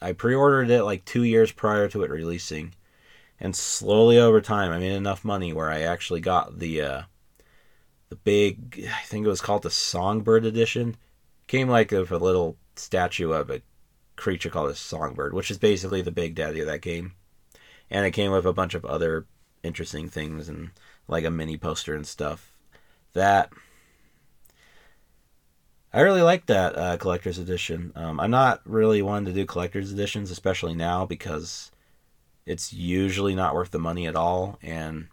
[0.00, 2.74] I pre-ordered it like 2 years prior to it releasing
[3.38, 7.02] and slowly over time I made enough money where I actually got the uh
[8.08, 10.96] the big I think it was called the Songbird edition.
[11.46, 13.60] Came like with a little statue of a
[14.16, 17.12] creature called a songbird, which is basically the big daddy of that game.
[17.90, 19.26] And it came with a bunch of other
[19.62, 20.70] interesting things and
[21.06, 22.52] like a mini poster and stuff.
[23.12, 23.50] That
[25.92, 27.92] I really like that uh, collector's edition.
[27.96, 31.72] Um, I'm not really one to do collector's editions, especially now because
[32.46, 34.58] it's usually not worth the money at all.
[34.62, 35.08] And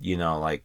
[0.00, 0.64] you know, like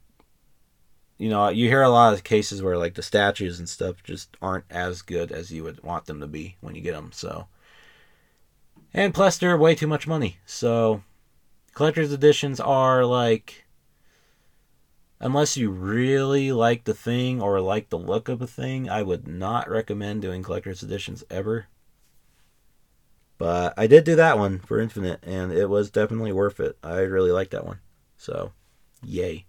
[1.19, 4.35] you know, you hear a lot of cases where like the statues and stuff just
[4.41, 7.11] aren't as good as you would want them to be when you get them.
[7.13, 7.47] So,
[8.93, 10.37] and plus they're way too much money.
[10.45, 11.03] So,
[11.73, 13.65] collector's editions are like,
[15.19, 19.27] unless you really like the thing or like the look of a thing, I would
[19.27, 21.67] not recommend doing collector's editions ever.
[23.37, 26.77] But I did do that one for Infinite, and it was definitely worth it.
[26.83, 27.79] I really like that one.
[28.17, 28.51] So,
[29.01, 29.45] yay.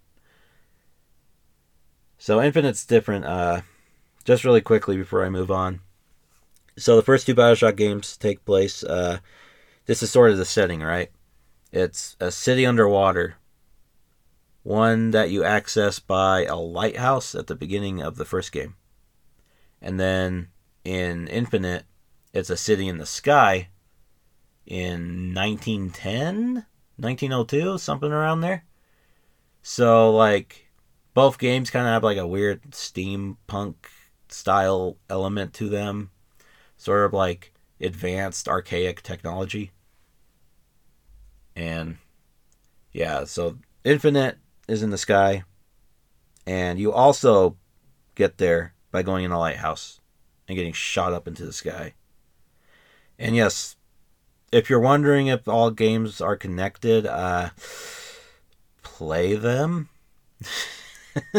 [2.17, 3.25] So Infinite's different.
[3.25, 3.61] Uh,
[4.23, 5.81] just really quickly before I move on.
[6.77, 8.83] So the first two Bioshock games take place.
[8.83, 9.19] Uh,
[9.87, 11.11] this is sort of the setting, right?
[11.73, 13.35] It's a city underwater.
[14.63, 18.75] One that you access by a lighthouse at the beginning of the first game.
[19.81, 20.49] And then
[20.83, 21.85] in Infinite,
[22.33, 23.69] it's a city in the sky
[24.65, 26.65] in 1910,
[26.97, 28.63] 1902, something around there.
[29.63, 30.67] So, like,
[31.13, 33.75] both games kind of have like a weird steampunk
[34.29, 36.11] style element to them,
[36.77, 39.71] sort of like advanced archaic technology.
[41.55, 41.97] And
[42.93, 44.37] yeah, so Infinite
[44.71, 45.43] is in the sky,
[46.45, 47.57] and you also
[48.15, 49.99] get there by going in a lighthouse
[50.47, 51.93] and getting shot up into the sky.
[53.19, 53.75] And yes,
[54.51, 57.49] if you're wondering if all games are connected, uh,
[58.81, 59.89] play them.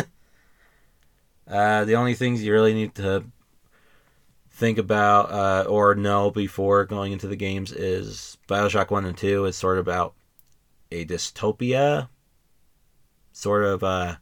[1.49, 3.25] uh, the only things you really need to
[4.51, 9.47] think about uh, or know before going into the games is Bioshock 1 and 2
[9.47, 10.15] is sort of about
[10.91, 12.09] a dystopia,
[13.33, 14.17] sort of uh,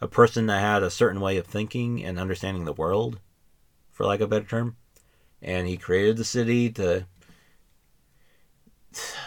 [0.00, 3.20] a person that had a certain way of thinking and understanding the world,
[3.90, 4.76] for lack of a better term.
[5.42, 7.06] And he created the city to.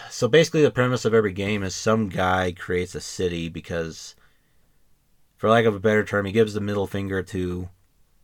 [0.10, 4.16] So basically, the premise of every game is some guy creates a city because
[5.36, 7.70] for lack of a better term, he gives the middle finger to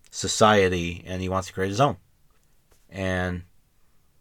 [0.10, 1.98] society and he wants to create his own.
[2.90, 3.44] And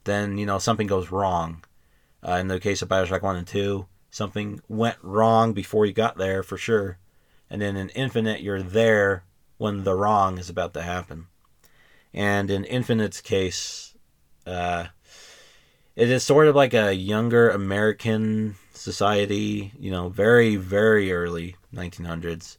[0.04, 1.64] then, you know, something goes wrong.
[2.26, 6.16] Uh, in the case of Bioshock 1 and 2, something went wrong before you got
[6.16, 6.98] there for sure.
[7.50, 9.24] And then in Infinite, you're there
[9.58, 11.26] when the wrong is about to happen.
[12.14, 13.96] And in Infinite's case,
[14.46, 14.86] uh,
[15.96, 22.58] it is sort of like a younger American society, you know, very, very early 1900s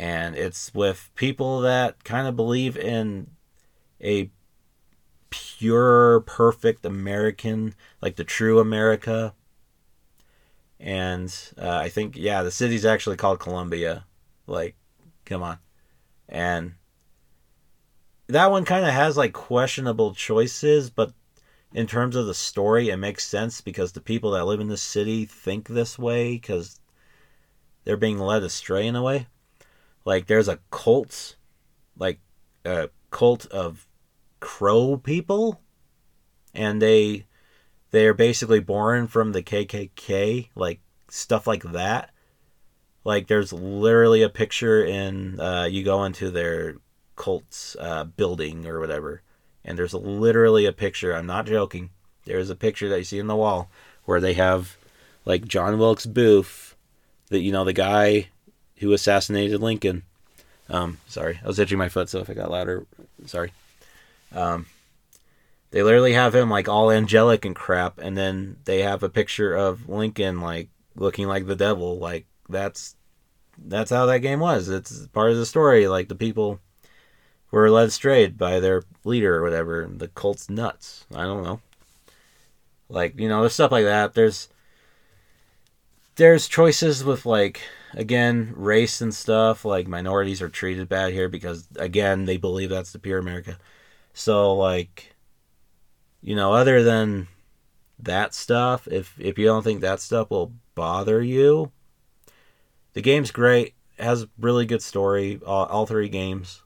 [0.00, 3.28] and it's with people that kind of believe in
[4.00, 4.30] a
[5.28, 9.34] pure, perfect American, like the true America.
[10.80, 14.06] And uh, I think, yeah, the city's actually called Columbia.
[14.46, 14.76] Like,
[15.24, 15.58] come on.
[16.28, 16.74] And
[18.28, 21.12] that one kind of has like questionable choices, but
[21.72, 24.82] in terms of the story, it makes sense because the people that live in this
[24.82, 26.80] city think this way because
[27.84, 29.26] they're being led astray in a way
[30.04, 31.36] like there's a cult
[31.96, 32.20] like
[32.64, 33.86] a cult of
[34.40, 35.60] crow people
[36.54, 37.26] and they
[37.90, 42.10] they're basically born from the KKK like stuff like that
[43.04, 46.76] like there's literally a picture in uh, you go into their
[47.16, 49.22] cult's uh, building or whatever
[49.64, 51.90] and there's literally a picture i'm not joking
[52.24, 53.68] there's a picture that you see in the wall
[54.04, 54.76] where they have
[55.26, 56.76] like john wilkes booth
[57.28, 58.28] that you know the guy
[58.80, 60.02] who assassinated Lincoln.
[60.68, 62.86] Um, sorry, I was itching my foot, so if it got louder,
[63.26, 63.52] sorry.
[64.34, 64.66] Um,
[65.70, 69.54] they literally have him like all angelic and crap, and then they have a picture
[69.54, 71.98] of Lincoln like looking like the devil.
[71.98, 72.96] Like that's
[73.58, 74.68] that's how that game was.
[74.68, 75.86] It's part of the story.
[75.88, 76.60] Like the people
[77.50, 79.88] were led astray by their leader or whatever.
[79.92, 81.06] The cult's nuts.
[81.14, 81.60] I don't know.
[82.88, 84.14] Like you know, there's stuff like that.
[84.14, 84.48] There's
[86.16, 87.60] there's choices with like
[87.94, 89.64] again race and stuff.
[89.64, 93.58] Like minorities are treated bad here because again they believe that's the pure America.
[94.12, 95.14] So like,
[96.22, 97.28] you know, other than
[97.98, 101.70] that stuff, if if you don't think that stuff will bother you,
[102.92, 103.74] the game's great.
[103.98, 105.40] Has really good story.
[105.46, 106.62] All, all three games.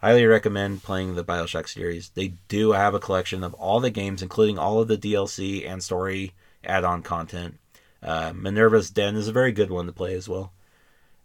[0.00, 2.10] Highly recommend playing the Bioshock series.
[2.10, 5.82] They do have a collection of all the games, including all of the DLC and
[5.82, 7.58] story add-on content.
[8.00, 10.52] Uh, Minerva's Den is a very good one to play as well.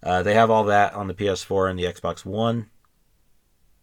[0.01, 2.69] Uh, they have all that on the PS4 and the Xbox One.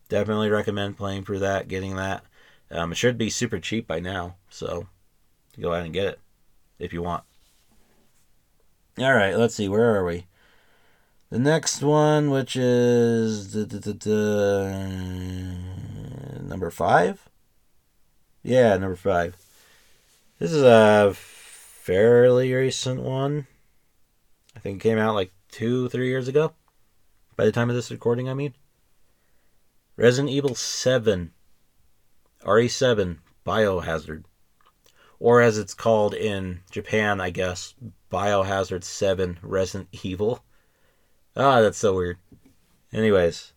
[0.08, 2.24] Definitely recommend playing for that, getting that.
[2.70, 4.86] Um, it should be super cheap by now, so
[5.58, 6.20] go ahead and get it
[6.78, 7.24] if you want.
[8.98, 9.68] All right, let's see.
[9.68, 10.26] Where are we?
[11.30, 13.54] The next one, which is
[16.48, 17.28] number five.
[18.42, 19.36] Yeah, number five.
[20.38, 23.46] This is a fairly recent one.
[24.56, 26.52] I think it came out like two, three years ago.
[27.36, 28.54] By the time of this recording, I mean.
[29.96, 31.32] Resident Evil 7.
[32.44, 34.24] RE7 Biohazard.
[35.18, 37.74] Or as it's called in Japan, I guess,
[38.10, 40.44] Biohazard 7 Resident Evil.
[41.36, 42.18] Ah, that's so weird.
[42.92, 43.52] Anyways,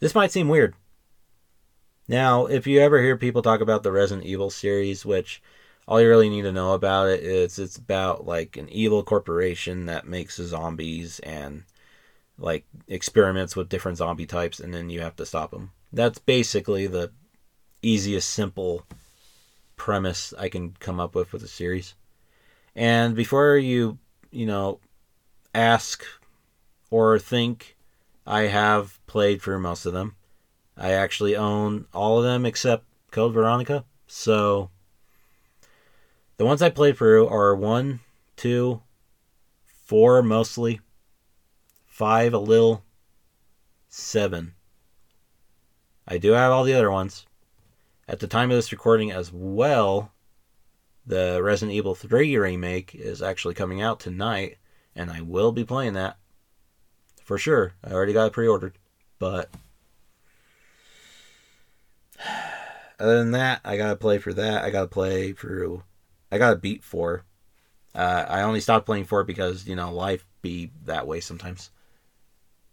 [0.00, 0.74] this might seem weird.
[2.08, 5.42] Now, if you ever hear people talk about the Resident Evil series, which
[5.86, 9.86] all you really need to know about it is it's about like an evil corporation
[9.86, 11.64] that makes zombies and
[12.38, 15.70] like experiments with different zombie types and then you have to stop them.
[15.92, 17.12] That's basically the
[17.82, 18.86] easiest simple
[19.76, 21.94] premise I can come up with with the series.
[22.74, 23.98] And before you,
[24.30, 24.80] you know,
[25.54, 26.04] ask
[26.90, 27.76] or think
[28.26, 30.16] I have played through most of them.
[30.76, 33.84] I actually own all of them except Code Veronica.
[34.06, 34.70] So
[36.38, 38.00] the ones I played through are one,
[38.36, 38.82] two,
[39.84, 40.80] four mostly,
[41.86, 42.84] five a little,
[43.88, 44.54] seven.
[46.06, 47.26] I do have all the other ones.
[48.08, 50.12] At the time of this recording as well,
[51.06, 54.58] the Resident Evil 3 remake is actually coming out tonight
[54.94, 56.16] and I will be playing that
[57.24, 57.74] for sure.
[57.84, 58.78] I already got it pre-ordered,
[59.18, 59.50] but
[62.98, 64.64] other than that, I gotta play for that.
[64.64, 65.82] I gotta play through.
[66.30, 67.24] I gotta beat four.
[67.94, 71.70] Uh, I only stopped playing four because you know life be that way sometimes,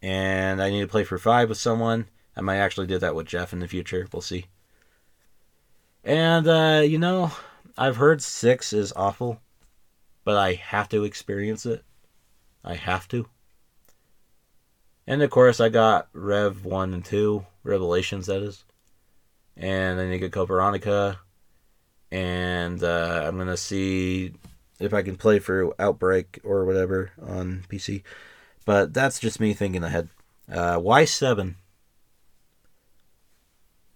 [0.02, 2.08] and I need to play for five with someone.
[2.36, 4.08] I might actually do that with Jeff in the future.
[4.12, 4.46] We'll see.
[6.04, 7.32] And uh, you know,
[7.78, 9.40] I've heard six is awful,
[10.24, 11.84] but I have to experience it.
[12.64, 13.28] I have to.
[15.08, 18.64] And of course, I got Rev 1 and 2, Revelations, that is.
[19.58, 21.20] And then you get Code Veronica.
[22.12, 24.34] And uh, I'm going to see
[24.80, 28.04] if I can play through Outbreak or whatever on PC.
[28.66, 30.10] But that's just me thinking ahead.
[30.48, 31.56] Uh, Y7.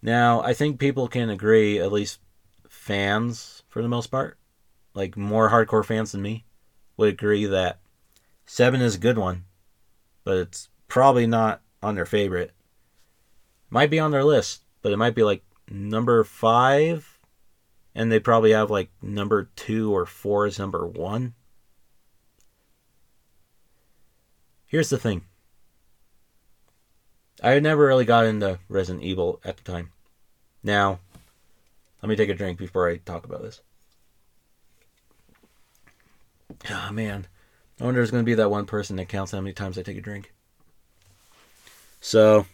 [0.04, 2.20] Now, I think people can agree, at least
[2.68, 4.38] fans for the most part,
[4.94, 6.44] like more hardcore fans than me,
[6.98, 7.80] would agree that
[8.46, 9.46] Seven is a good one,
[10.26, 12.52] but it's probably not on their favorite.
[13.70, 17.18] Might be on their list, but it might be like number five,
[17.96, 21.34] and they probably have like number two or four as number one.
[24.66, 25.24] Here's the thing.
[27.42, 29.93] I never really got into Resident Evil at the time.
[30.64, 31.00] Now,
[32.02, 33.62] let me take a drink before I talk about this.
[36.70, 37.28] Ah, oh, man.
[37.80, 39.78] I wonder if there's going to be that one person that counts how many times
[39.78, 40.32] I take a drink.
[42.00, 42.46] So,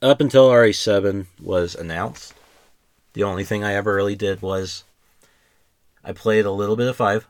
[0.00, 2.34] up until RE7 was announced,
[3.12, 4.84] the only thing I ever really did was
[6.02, 7.28] I played a little bit of 5,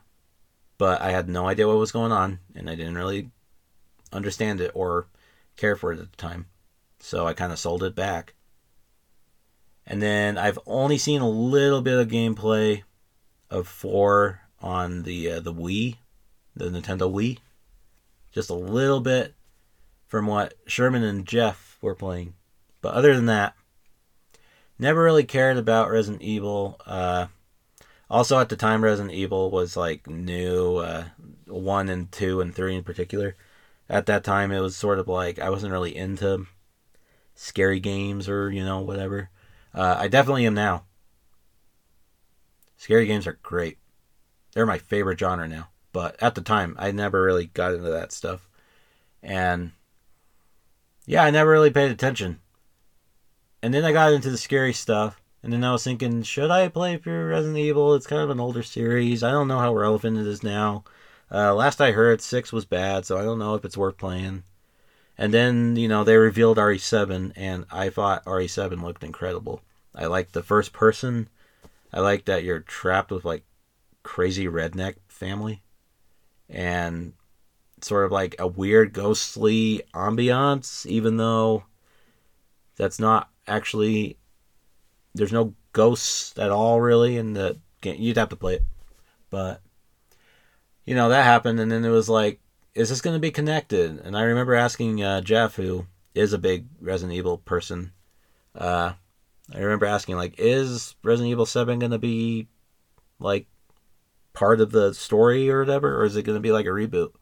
[0.77, 3.29] but I had no idea what was going on, and I didn't really
[4.11, 5.07] understand it or
[5.57, 6.47] care for it at the time.
[6.99, 8.33] So I kind of sold it back.
[9.85, 12.83] And then I've only seen a little bit of gameplay
[13.49, 15.97] of 4 on the uh, the Wii
[16.55, 17.39] the Nintendo Wii.
[18.31, 19.35] Just a little bit
[20.07, 22.33] from what Sherman and Jeff were playing.
[22.81, 23.55] But other than that,
[24.77, 26.79] never really cared about Resident Evil.
[26.85, 27.27] Uh,
[28.09, 31.05] Also, at the time, Resident Evil was like new, uh,
[31.47, 33.35] one and two and three in particular.
[33.89, 36.45] At that time, it was sort of like I wasn't really into
[37.35, 39.29] scary games or you know whatever.
[39.73, 40.83] Uh, I definitely am now.
[42.77, 43.77] Scary games are great.
[44.53, 45.69] They're my favorite genre now.
[45.91, 48.49] But at the time, I never really got into that stuff.
[49.21, 49.71] And
[51.05, 52.39] yeah, I never really paid attention.
[53.61, 55.21] And then I got into the scary stuff.
[55.41, 57.95] And then I was thinking, should I play through Resident Evil?
[57.95, 59.23] It's kind of an older series.
[59.23, 60.83] I don't know how relevant it is now.
[61.31, 64.43] Uh, last I heard, 6 was bad, so I don't know if it's worth playing.
[65.17, 69.61] And then, you know, they revealed RE7, and I thought RE7 looked incredible.
[69.93, 71.29] I liked the first person.
[71.93, 73.43] I like that you're trapped with, like,
[74.01, 75.61] crazy redneck family.
[76.49, 77.13] And
[77.83, 81.63] sort of like a weird ghostly ambiance, even though
[82.75, 84.17] that's not actually
[85.13, 87.97] there's no ghosts at all really in the game.
[87.99, 88.63] You'd have to play it,
[89.29, 89.61] but
[90.85, 92.39] you know that happened, and then it was like,
[92.75, 93.99] is this going to be connected?
[93.99, 97.91] And I remember asking uh, Jeff, who is a big Resident Evil person.
[98.55, 98.93] Uh,
[99.53, 102.47] I remember asking like, is Resident Evil Seven going to be
[103.19, 103.47] like
[104.33, 107.13] part of the story or whatever, or is it going to be like a reboot?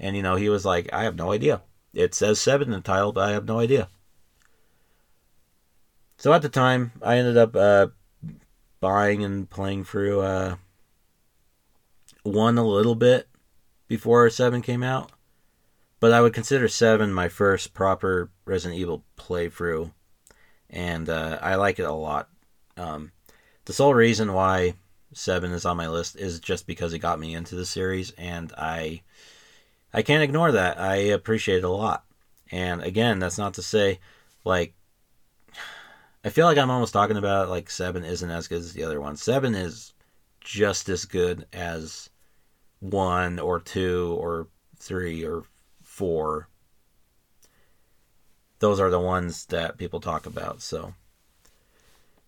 [0.00, 1.62] And you know, he was like, I have no idea.
[1.92, 3.88] It says seven in the title, but I have no idea.
[6.16, 7.88] So at the time, I ended up uh,
[8.80, 10.56] buying and playing through uh,
[12.22, 13.28] one a little bit
[13.88, 15.10] before seven came out,
[16.00, 19.92] but I would consider seven my first proper Resident Evil playthrough,
[20.70, 22.28] and uh, I like it a lot.
[22.76, 23.12] Um,
[23.64, 24.74] the sole reason why
[25.12, 28.52] seven is on my list is just because it got me into the series, and
[28.56, 29.02] I
[29.92, 30.78] I can't ignore that.
[30.78, 32.04] I appreciate it a lot.
[32.50, 34.00] And again, that's not to say
[34.44, 34.74] like
[36.24, 39.00] I feel like I'm almost talking about like seven isn't as good as the other
[39.00, 39.16] one.
[39.16, 39.94] Seven is
[40.40, 42.10] just as good as
[42.80, 45.44] one or two or three or
[45.82, 46.48] four.
[48.60, 50.62] Those are the ones that people talk about.
[50.62, 50.94] So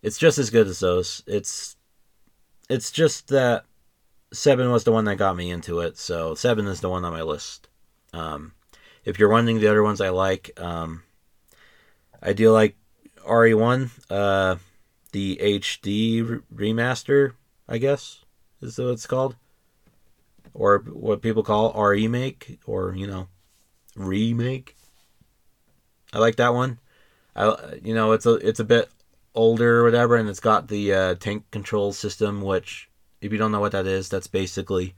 [0.03, 1.23] it's just as good as those.
[1.27, 1.77] It's
[2.69, 3.65] it's just that
[4.33, 5.99] seven was the one that got me into it.
[5.99, 7.69] So seven is the one on my list.
[8.13, 8.53] Um,
[9.05, 11.03] if you're wondering the other ones I like, um,
[12.23, 12.77] I do like
[13.27, 14.57] RE1, uh,
[15.13, 17.33] the HD remaster,
[17.69, 18.25] I guess
[18.61, 19.37] is what it's called,
[20.55, 23.29] or what people call remake, or you know,
[23.97, 24.77] remake.
[26.13, 26.79] I like that one.
[27.37, 28.91] I you know it's a it's a bit
[29.35, 32.89] older or whatever, and it's got the uh, tank control system, which
[33.21, 34.95] if you don't know what that is, that's basically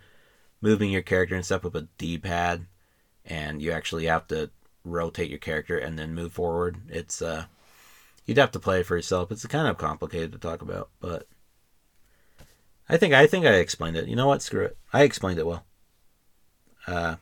[0.61, 2.67] moving your character and stuff with a D-pad,
[3.27, 4.51] and you actually have to
[4.85, 6.77] rotate your character and then move forward.
[6.89, 7.47] It's uh
[8.25, 9.33] You'd have to play for yourself.
[9.33, 11.27] It's kind of complicated to talk about, but
[12.93, 14.09] I think I think I explained it.
[14.09, 14.43] You know what?
[14.43, 14.77] Screw it.
[14.93, 15.65] I explained it well.
[16.87, 17.17] Uh,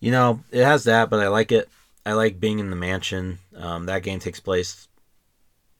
[0.00, 1.68] you know, it has that, but I like it.
[2.04, 3.38] I like being in the mansion.
[3.56, 4.88] Um, that game takes place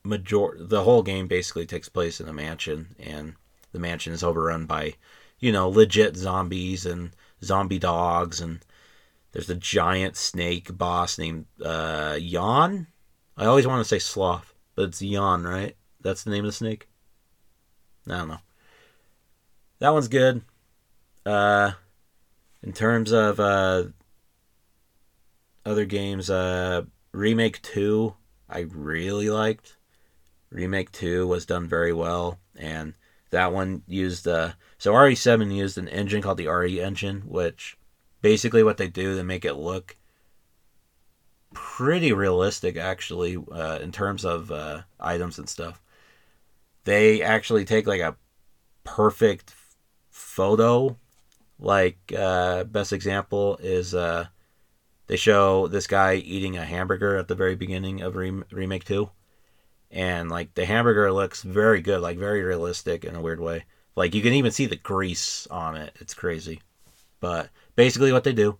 [0.04, 0.56] major.
[0.58, 3.34] The whole game basically takes place in a mansion, and
[3.72, 4.94] the mansion is overrun by,
[5.38, 7.10] you know, legit zombies and
[7.42, 8.60] zombie dogs, and
[9.32, 12.86] there's a giant snake boss named uh, Yawn
[13.36, 15.76] I always want to say sloth, but it's yawn, right?
[16.00, 16.88] That's the name of the snake.
[18.06, 18.38] I don't know.
[19.84, 20.40] That one's good.
[21.26, 21.72] Uh,
[22.62, 23.82] in terms of uh,
[25.66, 28.14] other games, uh, Remake Two,
[28.48, 29.76] I really liked.
[30.48, 32.94] Remake Two was done very well, and
[33.28, 37.76] that one used uh, so RE7 used an engine called the RE engine, which
[38.22, 39.96] basically what they do they make it look
[41.52, 45.82] pretty realistic actually uh, in terms of uh, items and stuff.
[46.84, 48.16] They actually take like a
[48.82, 49.54] perfect
[50.34, 50.96] photo.
[51.58, 54.26] Like uh, best example is uh,
[55.06, 59.10] they show this guy eating a hamburger at the very beginning of remake two,
[59.90, 63.64] and like the hamburger looks very good, like very realistic in a weird way.
[63.96, 65.96] Like you can even see the grease on it.
[66.00, 66.60] It's crazy.
[67.20, 68.58] But basically, what they do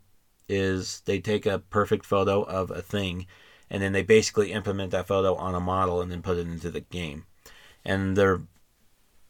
[0.49, 3.27] is they take a perfect photo of a thing
[3.71, 6.71] and then they basically implement that photo on a model and then put it into
[6.71, 7.25] the game.
[7.85, 8.43] And the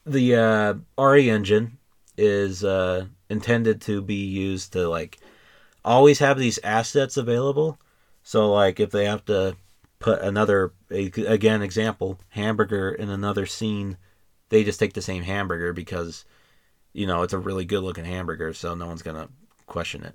[0.05, 1.79] the uh, RE engine
[2.17, 5.19] is uh, intended to be used to like
[5.85, 7.79] always have these assets available.
[8.23, 9.57] So like if they have to
[9.99, 13.97] put another again example hamburger in another scene,
[14.49, 16.25] they just take the same hamburger because
[16.93, 19.29] you know it's a really good looking hamburger, so no one's gonna
[19.67, 20.15] question it.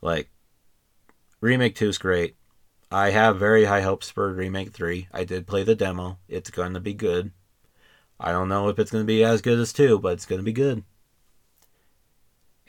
[0.00, 0.30] Like,
[1.40, 2.36] Remake 2 is great.
[2.90, 5.08] I have very high hopes for Remake 3.
[5.12, 6.18] I did play the demo.
[6.28, 7.32] It's going to be good.
[8.20, 10.38] I don't know if it's going to be as good as 2, but it's going
[10.40, 10.84] to be good.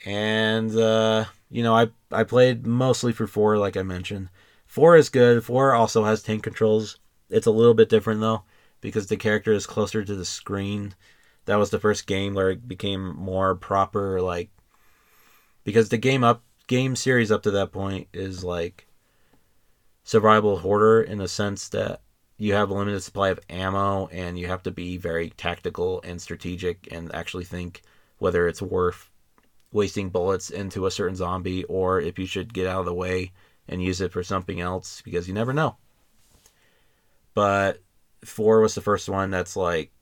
[0.06, 4.30] And uh, you know, I I played mostly for 4 like I mentioned.
[4.66, 5.44] 4 is good.
[5.44, 6.98] 4 also has tank controls.
[7.30, 8.42] It's a little bit different though
[8.80, 10.94] because the character is closer to the screen.
[11.44, 14.50] That was the first game where it became more proper like
[15.64, 18.86] because the game up game series up to that point is like
[20.04, 22.00] survival horror in the sense that
[22.42, 26.20] you have a limited supply of ammo and you have to be very tactical and
[26.20, 27.82] strategic and actually think
[28.18, 29.08] whether it's worth
[29.70, 33.30] wasting bullets into a certain zombie or if you should get out of the way
[33.68, 35.76] and use it for something else because you never know.
[37.32, 37.80] But
[38.24, 39.92] 4 was the first one that's like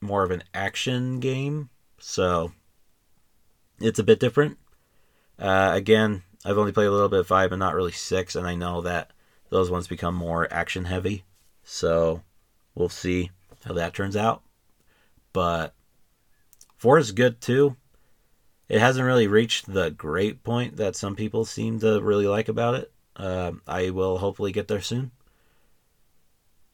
[0.00, 1.68] more of an action game.
[1.98, 2.52] So
[3.80, 4.56] it's a bit different.
[5.38, 8.46] Uh, again, I've only played a little bit of 5 and not really 6 and
[8.46, 9.10] I know that
[9.50, 11.24] those ones become more action heavy.
[11.64, 12.22] So
[12.74, 13.30] we'll see
[13.64, 14.42] how that turns out.
[15.32, 15.74] But
[16.76, 17.76] 4 is good too.
[18.68, 22.74] It hasn't really reached the great point that some people seem to really like about
[22.74, 22.92] it.
[23.14, 25.10] Uh, I will hopefully get there soon.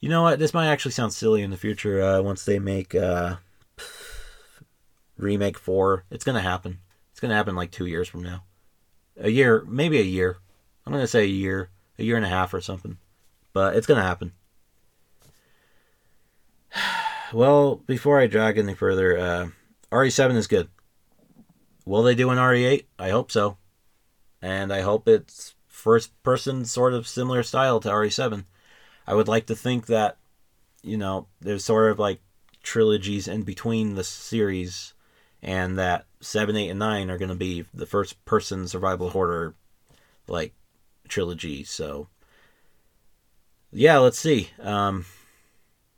[0.00, 0.38] You know what?
[0.38, 3.36] This might actually sound silly in the future uh, once they make uh,
[5.18, 6.04] remake 4.
[6.10, 6.78] It's to happen.
[7.10, 8.44] It's to happen like two years from now.
[9.20, 10.36] A year, maybe a year.
[10.86, 12.98] I'm to say a year, a year and a half or something.
[13.52, 14.32] But it's to happen.
[17.32, 19.48] Well, before I drag any further, uh,
[19.92, 20.68] RE7 is good.
[21.84, 22.86] Will they do an RE8?
[22.98, 23.58] I hope so.
[24.40, 28.44] And I hope it's first person, sort of similar style to RE7.
[29.06, 30.16] I would like to think that,
[30.82, 32.20] you know, there's sort of like
[32.62, 34.94] trilogies in between the series,
[35.42, 39.54] and that 7, 8, and 9 are going to be the first person survival horror,
[40.26, 40.54] like,
[41.08, 41.62] trilogy.
[41.64, 42.08] So,
[43.70, 44.50] yeah, let's see.
[44.60, 45.04] Um,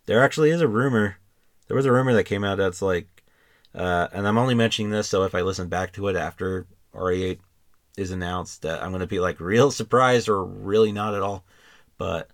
[0.07, 1.17] there actually is a rumor
[1.71, 3.07] there was a rumor that came out that's like,
[3.77, 7.39] uh, and I'm only mentioning this so if I listen back to it after RE8
[7.97, 11.45] is announced, that I'm going to be like real surprised or really not at all.
[11.97, 12.29] But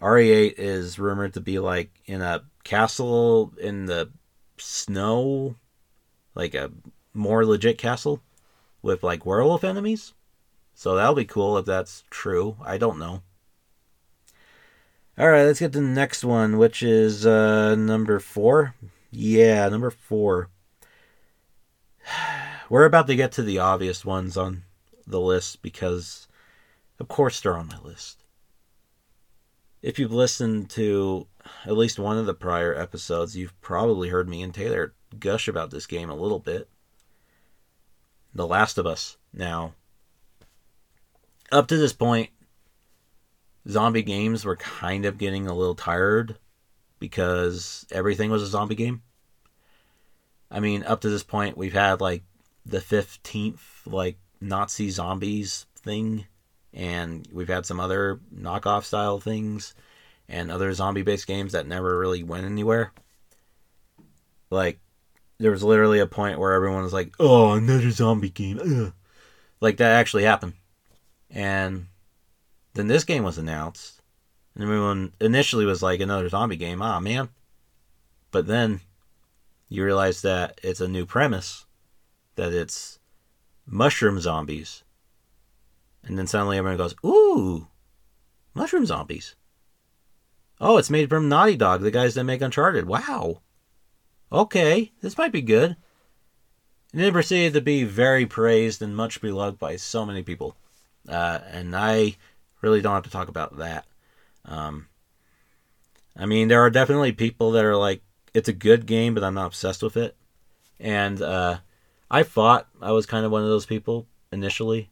[0.00, 4.08] RE8 is rumored to be like in a castle in the
[4.56, 5.56] snow,
[6.36, 6.70] like a
[7.12, 8.22] more legit castle
[8.82, 10.12] with like werewolf enemies.
[10.74, 12.56] So that'll be cool if that's true.
[12.64, 13.24] I don't know.
[15.20, 18.74] All right, let's get to the next one, which is uh, number four.
[19.10, 20.48] Yeah, number four.
[22.70, 24.62] We're about to get to the obvious ones on
[25.06, 26.26] the list because,
[26.98, 28.24] of course, they're on my list.
[29.82, 31.26] If you've listened to
[31.66, 35.70] at least one of the prior episodes, you've probably heard me and Taylor gush about
[35.70, 36.66] this game a little bit.
[38.34, 39.18] The Last of Us.
[39.34, 39.74] Now,
[41.52, 42.30] up to this point,
[43.68, 46.36] zombie games were kind of getting a little tired
[46.98, 49.02] because everything was a zombie game.
[50.50, 52.22] I mean, up to this point, we've had like
[52.66, 56.26] the 15th, like Nazi zombies thing,
[56.72, 59.74] and we've had some other knockoff style things
[60.28, 62.92] and other zombie based games that never really went anywhere.
[64.50, 64.78] Like,
[65.38, 68.60] there was literally a point where everyone was like, oh, another zombie game.
[68.60, 68.92] Ugh.
[69.60, 70.54] Like, that actually happened.
[71.30, 71.86] And
[72.74, 74.00] then this game was announced,
[74.54, 76.82] and everyone initially was like another zombie game.
[76.82, 77.28] Ah, man.
[78.30, 78.80] But then
[79.68, 81.66] you realize that it's a new premise,
[82.36, 82.98] that it's
[83.66, 84.82] mushroom zombies.
[86.04, 87.68] And then suddenly everyone goes, Ooh,
[88.54, 89.36] mushroom zombies.
[90.60, 92.86] Oh, it's made from Naughty Dog, the guys that make Uncharted.
[92.86, 93.40] Wow.
[94.30, 95.76] Okay, this might be good.
[96.92, 100.56] And it proceeded to be very praised and much beloved by so many people.
[101.08, 102.16] Uh, and I
[102.60, 103.86] really don't have to talk about that.
[104.44, 104.88] Um,
[106.16, 108.02] I mean, there are definitely people that are like,
[108.34, 110.16] it's a good game, but I'm not obsessed with it.
[110.78, 111.58] And uh,
[112.10, 114.90] I thought I was kind of one of those people initially.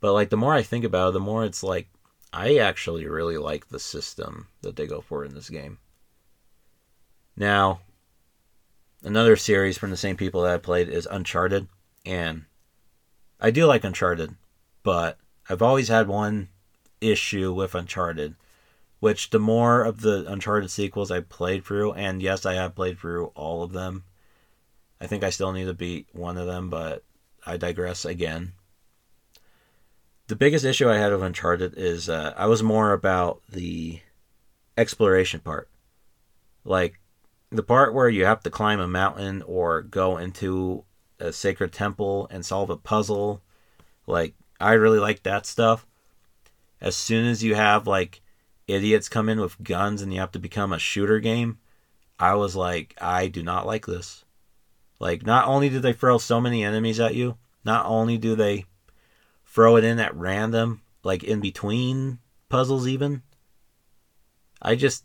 [0.00, 1.88] But like the more I think about it, the more it's like
[2.32, 5.78] I actually really like the system that they go for in this game.
[7.36, 7.80] Now,
[9.02, 11.68] another series from the same people that I played is Uncharted,
[12.04, 12.44] and
[13.40, 14.34] I do like Uncharted,
[14.82, 15.18] but
[15.48, 16.48] I've always had one
[17.00, 18.36] issue with Uncharted,
[19.00, 22.98] which the more of the Uncharted sequels I played through, and yes, I have played
[22.98, 24.04] through all of them.
[25.00, 27.02] I think I still need to beat one of them, but
[27.44, 28.52] I digress again.
[30.28, 34.00] The biggest issue I had with Uncharted is uh, I was more about the
[34.78, 35.68] exploration part.
[36.64, 37.00] Like,
[37.50, 40.84] the part where you have to climb a mountain or go into
[41.18, 43.42] a sacred temple and solve a puzzle.
[44.06, 45.86] Like, I really like that stuff
[46.82, 48.20] as soon as you have like
[48.66, 51.58] idiots come in with guns and you have to become a shooter game,
[52.18, 54.24] I was like, I do not like this.
[54.98, 58.66] Like, not only do they throw so many enemies at you, not only do they
[59.46, 63.22] throw it in at random, like in between puzzles, even.
[64.60, 65.04] I just.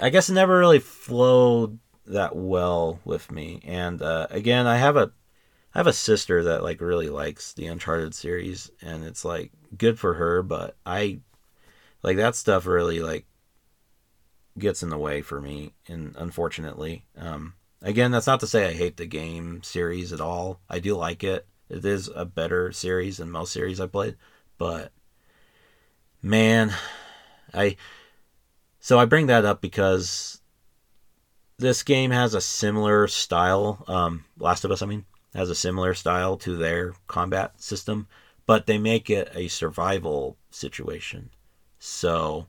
[0.00, 3.60] I guess it never really flowed that well with me.
[3.64, 5.12] And uh, again, I have a
[5.78, 9.96] I have a sister that like really likes the Uncharted series, and it's like good
[9.96, 11.20] for her, but I
[12.02, 13.26] like that stuff really like
[14.58, 18.72] gets in the way for me, and unfortunately, um, again, that's not to say I
[18.72, 20.58] hate the game series at all.
[20.68, 21.46] I do like it.
[21.68, 24.16] It is a better series than most series I played,
[24.58, 24.90] but
[26.20, 26.74] man,
[27.54, 27.76] I
[28.80, 30.40] so I bring that up because
[31.56, 33.84] this game has a similar style.
[33.86, 35.04] Um, Last of Us, I mean,
[35.34, 38.06] has a similar style to their combat system,
[38.46, 41.30] but they make it a survival situation.
[41.78, 42.46] So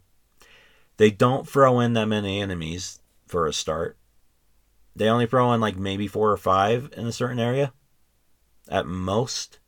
[0.97, 3.97] they don't throw in that many enemies for a start.
[4.95, 7.73] They only throw in like maybe four or five in a certain area
[8.67, 9.59] at most.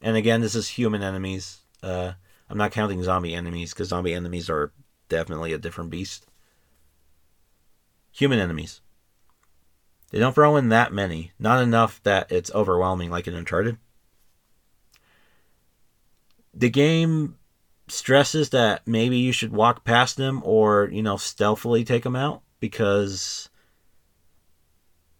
[0.00, 1.60] And again, this is human enemies.
[1.82, 2.12] Uh,
[2.50, 4.72] I'm not counting zombie enemies because zombie enemies are
[5.08, 6.26] definitely a different beast.
[8.12, 8.80] Human enemies.
[10.10, 11.32] They don't throw in that many.
[11.38, 13.78] Not enough that it's overwhelming like in Uncharted.
[16.54, 17.36] The game
[17.88, 22.42] stresses that maybe you should walk past them or, you know, stealthily take them out
[22.60, 23.48] because,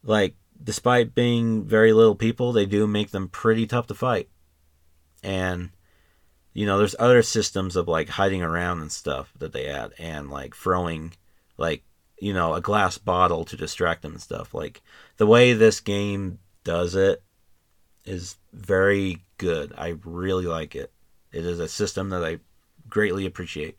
[0.03, 4.29] like, despite being very little people, they do make them pretty tough to fight.
[5.23, 5.71] And,
[6.53, 10.31] you know, there's other systems of, like, hiding around and stuff that they add and,
[10.31, 11.13] like, throwing,
[11.57, 11.85] like,
[12.21, 14.55] you know, a glass bottle to distract them and stuff.
[14.55, 14.83] Like
[15.17, 17.23] the way this game does it
[18.05, 19.73] is very good.
[19.77, 20.93] I really like it.
[21.33, 22.39] It is a system that I
[22.89, 23.79] greatly appreciate.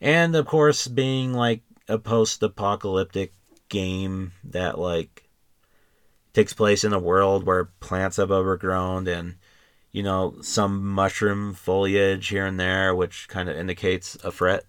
[0.00, 3.34] And of course, being like a post apocalyptic
[3.68, 5.28] game that like
[6.32, 9.36] takes place in a world where plants have overgrown and
[9.92, 14.64] you know some mushroom foliage here and there which kind of indicates a threat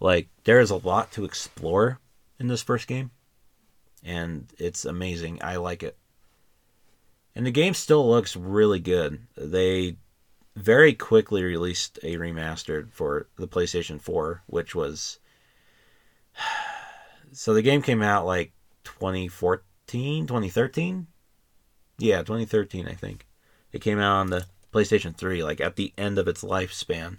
[0.00, 2.00] like there is a lot to explore
[2.38, 3.10] in this first game,
[4.02, 5.38] and it's amazing.
[5.42, 5.96] I like it.
[7.34, 9.20] And the game still looks really good.
[9.36, 9.96] They
[10.56, 15.18] very quickly released a remastered for the PlayStation 4, which was
[17.32, 18.52] so the game came out like
[18.84, 21.06] 2014, 2013?
[21.98, 23.26] Yeah, 2013, I think.
[23.72, 27.18] It came out on the PlayStation 3 like at the end of its lifespan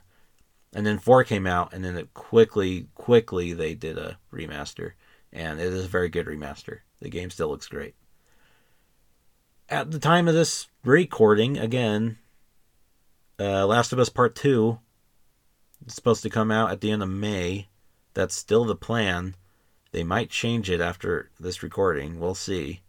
[0.73, 4.93] and then four came out, and then it quickly, quickly they did a remaster,
[5.31, 6.79] and it is a very good remaster.
[7.01, 7.95] The game still looks great.
[9.69, 12.17] At the time of this recording, again,
[13.39, 14.79] uh, Last of Us Part Two
[15.85, 17.67] is supposed to come out at the end of May.
[18.13, 19.35] That's still the plan.
[19.91, 22.19] They might change it after this recording.
[22.19, 22.81] We'll see.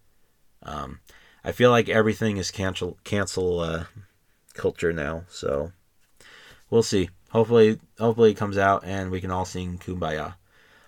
[0.62, 1.00] Um,
[1.44, 3.84] I feel like everything is cancel cancel uh,
[4.54, 5.72] culture now, so
[6.70, 7.10] we'll see.
[7.32, 10.34] Hopefully, hopefully it comes out and we can all sing "Kumbaya."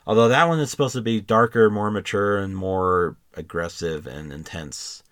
[0.07, 5.03] Although that one is supposed to be darker, more mature, and more aggressive and intense.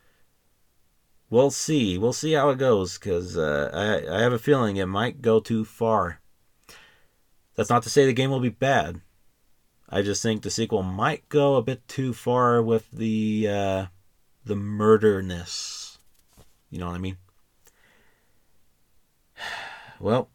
[1.30, 1.96] We'll see.
[1.96, 5.40] We'll see how it goes because uh, I, I have a feeling it might go
[5.40, 6.20] too far.
[7.54, 9.00] That's not to say the game will be bad.
[9.88, 13.86] I just think the sequel might go a bit too far with the uh,
[14.44, 15.98] the murderness.
[16.70, 17.16] You know what I mean?
[20.00, 20.30] Well,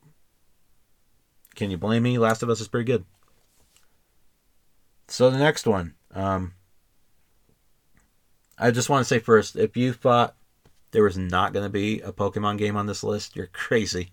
[1.57, 2.17] can you blame me?
[2.17, 3.03] Last of Us is pretty good.
[5.09, 5.95] So the next one.
[6.13, 6.53] Um,
[8.57, 10.35] I just want to say first, if you thought
[10.91, 14.11] there was not going to be a Pokemon game on this list, you're crazy.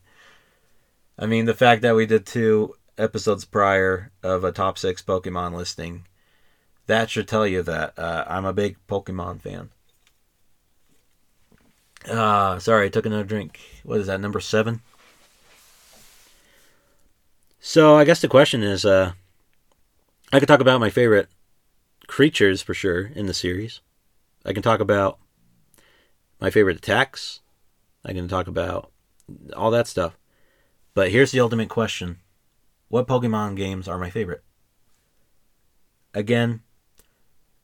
[1.19, 5.55] I mean, the fact that we did two episodes prior of a top six Pokemon
[5.55, 6.07] listing,
[6.87, 9.71] that should tell you that uh, I'm a big Pokemon fan.
[12.09, 13.61] Uh, sorry, I took another drink.
[13.83, 14.83] What is that, number seven?
[17.67, 19.13] So I guess the question is, uh,
[20.31, 21.31] I could talk about my favorite
[22.07, 23.81] creatures for sure in the series.
[24.45, 25.19] I can talk about
[26.43, 27.41] my favorite attacks.
[28.05, 28.93] I can talk about
[29.57, 30.19] all that stuff.
[30.93, 32.19] But here's the ultimate question
[32.89, 34.45] What Pokemon games are my favorite?
[36.13, 36.61] Again,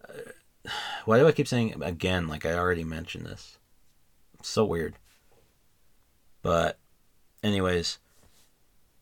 [1.04, 3.58] why do I keep saying again like I already mentioned this?
[4.40, 4.94] so weird.
[6.40, 6.78] But,
[7.42, 7.98] anyways,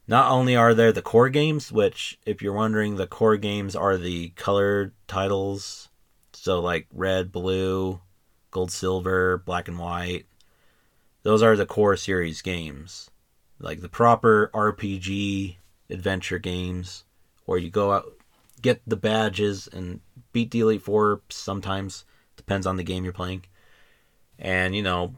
[0.08, 3.98] not only are there the core games, which, if you're wondering, the core games are
[3.98, 5.90] the colored titles.
[6.32, 8.00] So, like red, blue,
[8.50, 10.24] gold, silver, black, and white.
[11.24, 13.10] Those are the core series games.
[13.58, 15.56] Like the proper RPG
[15.90, 17.04] adventure games,
[17.44, 18.12] where you go out,
[18.62, 20.00] get the badges and
[20.32, 22.04] beat the Elite Four sometimes.
[22.36, 23.44] Depends on the game you're playing.
[24.38, 25.14] And, you know,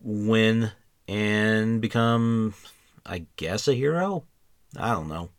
[0.00, 0.72] win
[1.08, 2.52] and become,
[3.06, 4.24] I guess, a hero?
[4.78, 5.30] I don't know.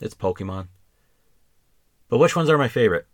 [0.00, 0.68] It's Pokemon.
[2.08, 3.06] But which ones are my favorite?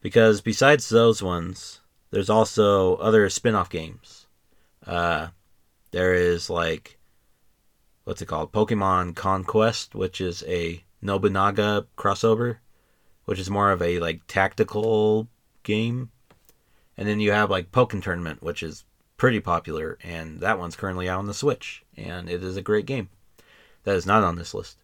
[0.00, 1.80] Because besides those ones,
[2.10, 4.26] there's also other spin off games.
[4.86, 5.28] Uh,
[5.90, 6.98] there is like,
[8.04, 8.52] what's it called?
[8.52, 12.58] Pokemon Conquest, which is a Nobunaga crossover,
[13.24, 15.28] which is more of a like tactical
[15.62, 16.10] game.
[16.96, 18.84] And then you have like Pokken Tournament, which is
[19.16, 22.86] pretty popular, and that one's currently out on the Switch, and it is a great
[22.86, 23.10] game.
[23.84, 24.78] That is not on this list.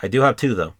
[0.00, 0.74] I do have two though.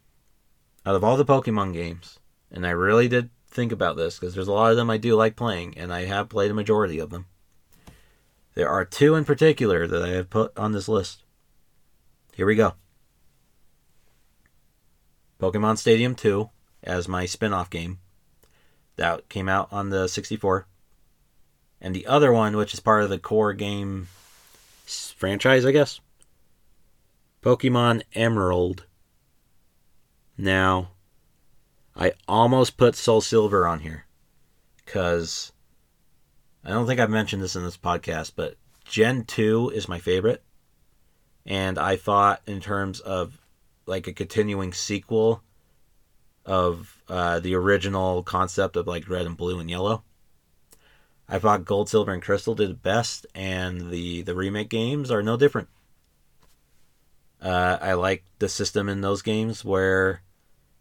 [0.85, 2.19] Out of all the Pokemon games,
[2.51, 5.15] and I really did think about this because there's a lot of them I do
[5.15, 7.27] like playing, and I have played a majority of them.
[8.55, 11.23] There are two in particular that I have put on this list.
[12.35, 12.75] Here we go
[15.41, 16.49] Pokemon Stadium 2
[16.83, 17.99] as my spin off game.
[18.97, 20.67] That came out on the 64.
[21.81, 24.09] And the other one, which is part of the core game
[24.87, 26.01] franchise, I guess
[27.47, 28.87] Pokemon Emerald.
[30.37, 30.89] Now,
[31.95, 34.07] I almost put Soul Silver on here
[34.85, 35.53] because
[36.65, 40.43] I don't think I've mentioned this in this podcast, but Gen 2 is my favorite.
[41.47, 43.41] And I thought, in terms of
[43.87, 45.41] like a continuing sequel
[46.45, 50.03] of uh, the original concept of like red and blue and yellow,
[51.29, 55.37] I thought Gold, Silver, and Crystal did best, and the, the remake games are no
[55.37, 55.69] different.
[57.41, 60.23] Uh, I like the system in those games where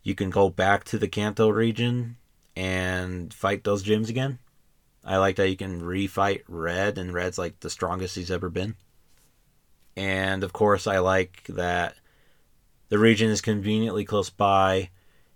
[0.03, 2.17] you can go back to the Kanto region
[2.55, 4.39] and fight those gyms again.
[5.03, 8.75] I like that you can refight Red, and Red's like the strongest he's ever been.
[9.95, 11.95] And of course, I like that
[12.89, 14.89] the region is conveniently close by,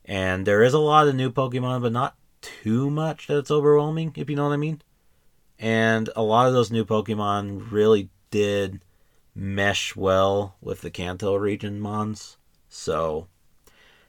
[0.06, 4.14] and there is a lot of new Pokemon, but not too much that it's overwhelming,
[4.16, 4.82] if you know what I mean.
[5.60, 8.82] And a lot of those new Pokemon really did
[9.36, 12.38] mesh well with the Kanto region mons.
[12.68, 13.28] So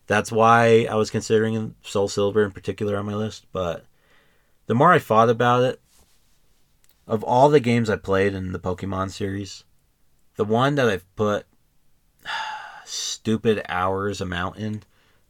[0.07, 3.47] that's why I was considering Soul Silver in particular on my list.
[3.53, 3.87] But
[4.67, 5.81] the more I thought about it,
[7.07, 9.65] of all the games I played in the Pokemon series,
[10.37, 11.47] the one that I've put
[12.85, 14.83] stupid hours amount in,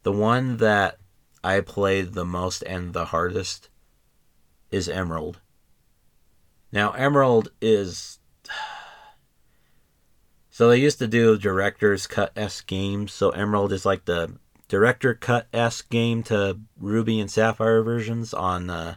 [0.03, 0.97] the one that
[1.43, 3.69] I played the most and the hardest
[4.69, 5.39] is Emerald.
[6.71, 8.19] Now, Emerald is.
[10.61, 13.11] So they used to do director's cut S games.
[13.13, 14.35] So Emerald is like the
[14.67, 18.93] director cut s game to Ruby and Sapphire versions on uh,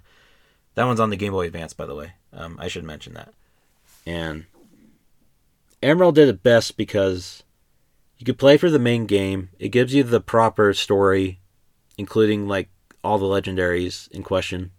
[0.75, 2.13] that one's on the Game Boy Advance, by the way.
[2.35, 3.33] Um, I should mention that.
[4.05, 4.45] And
[5.83, 7.45] Emerald did it best because
[8.19, 9.49] you could play for the main game.
[9.59, 11.41] It gives you the proper story,
[11.97, 12.69] including like
[13.03, 14.71] all the legendaries in question.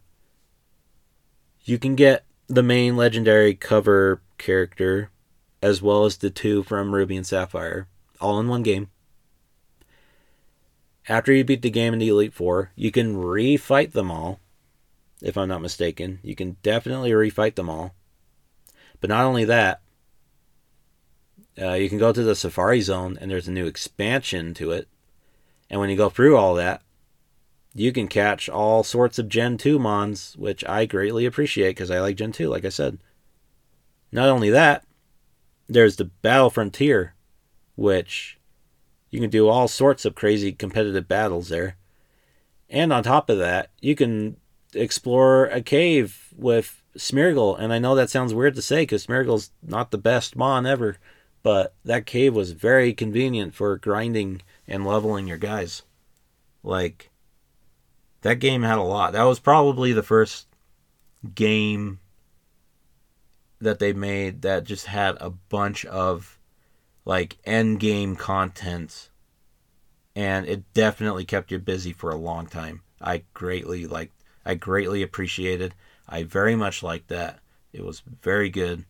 [1.63, 5.09] You can get the main legendary cover character
[5.65, 7.87] as well as the two from Ruby and Sapphire
[8.21, 8.87] all in one game.
[11.09, 14.39] After you beat the game in the Elite Four, you can refight them all.
[15.23, 17.95] If I'm not mistaken, you can definitely refight them all.
[19.01, 19.81] But not only that,
[21.59, 24.87] uh, you can go to the Safari Zone, and there's a new expansion to it.
[25.71, 26.83] And when you go through all that,
[27.73, 32.01] you can catch all sorts of Gen 2 Mons, which I greatly appreciate because I
[32.01, 32.99] like Gen 2, like I said.
[34.11, 34.84] Not only that,
[35.67, 37.15] there's the Battle Frontier,
[37.75, 38.39] which
[39.09, 41.77] you can do all sorts of crazy competitive battles there.
[42.69, 44.37] And on top of that, you can
[44.73, 47.59] explore a cave with Smeargle.
[47.59, 50.97] And I know that sounds weird to say because Smeargle's not the best Mon ever,
[51.43, 55.83] but that cave was very convenient for grinding and leveling your guys.
[56.63, 57.11] Like,
[58.21, 59.13] that game had a lot.
[59.13, 60.47] That was probably the first
[61.35, 61.99] game
[63.59, 66.37] that they made that just had a bunch of
[67.05, 69.09] like end game content
[70.15, 72.81] and it definitely kept you busy for a long time.
[73.01, 74.11] I greatly like
[74.45, 75.73] I greatly appreciated.
[76.07, 77.39] I very much liked that.
[77.73, 78.85] It was very good.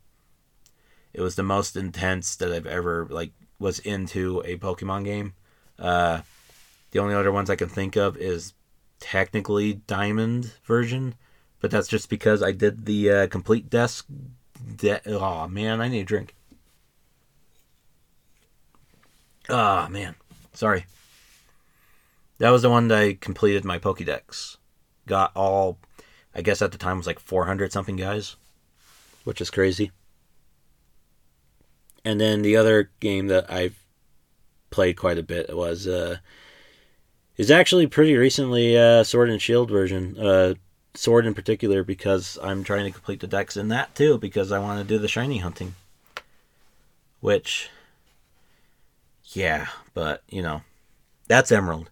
[1.14, 5.34] It was the most intense that I've ever like was into a Pokemon game.
[5.80, 6.22] Uh,
[6.92, 8.54] the only other ones I can think of is
[9.00, 11.16] technically Diamond version,
[11.60, 14.04] but that's just because I did the uh, complete dex.
[14.78, 16.36] De- oh man, I need a drink.
[19.50, 20.16] Ah, oh, man.
[20.54, 20.86] Sorry.
[22.40, 24.58] That was the one that I completed my Pokedex.
[25.08, 25.78] Got all,
[26.34, 28.36] I guess at the time was like 400 something guys,
[29.24, 29.92] which is crazy.
[32.04, 33.80] And then the other game that I've
[34.70, 36.18] played quite a bit was uh,
[37.38, 40.18] is actually pretty recently uh, Sword and Shield version.
[40.20, 40.56] Uh,
[40.98, 44.60] Sword in particular because I'm trying to complete the dex in that too because I
[44.60, 45.76] want to do the shiny hunting.
[47.20, 47.70] Which,
[49.26, 50.62] yeah, but you know,
[51.28, 51.90] that's Emerald.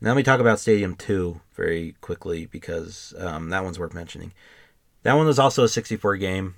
[0.00, 4.32] Now let me talk about Stadium 2 very quickly because um, that one's worth mentioning.
[5.02, 6.54] That one was also a 64 game,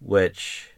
[0.00, 0.70] which,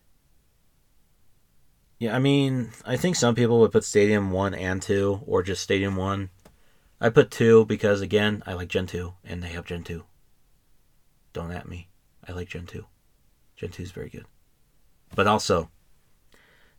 [1.98, 5.62] yeah, I mean, I think some people would put Stadium 1 and 2 or just
[5.62, 6.30] Stadium 1.
[7.00, 10.04] I put 2 because, again, I like Gen 2 and they have Gen 2.
[11.32, 11.88] Don't at me.
[12.26, 12.84] I like Gen 2.
[13.56, 14.26] Gen 2 is very good.
[15.14, 15.70] But also,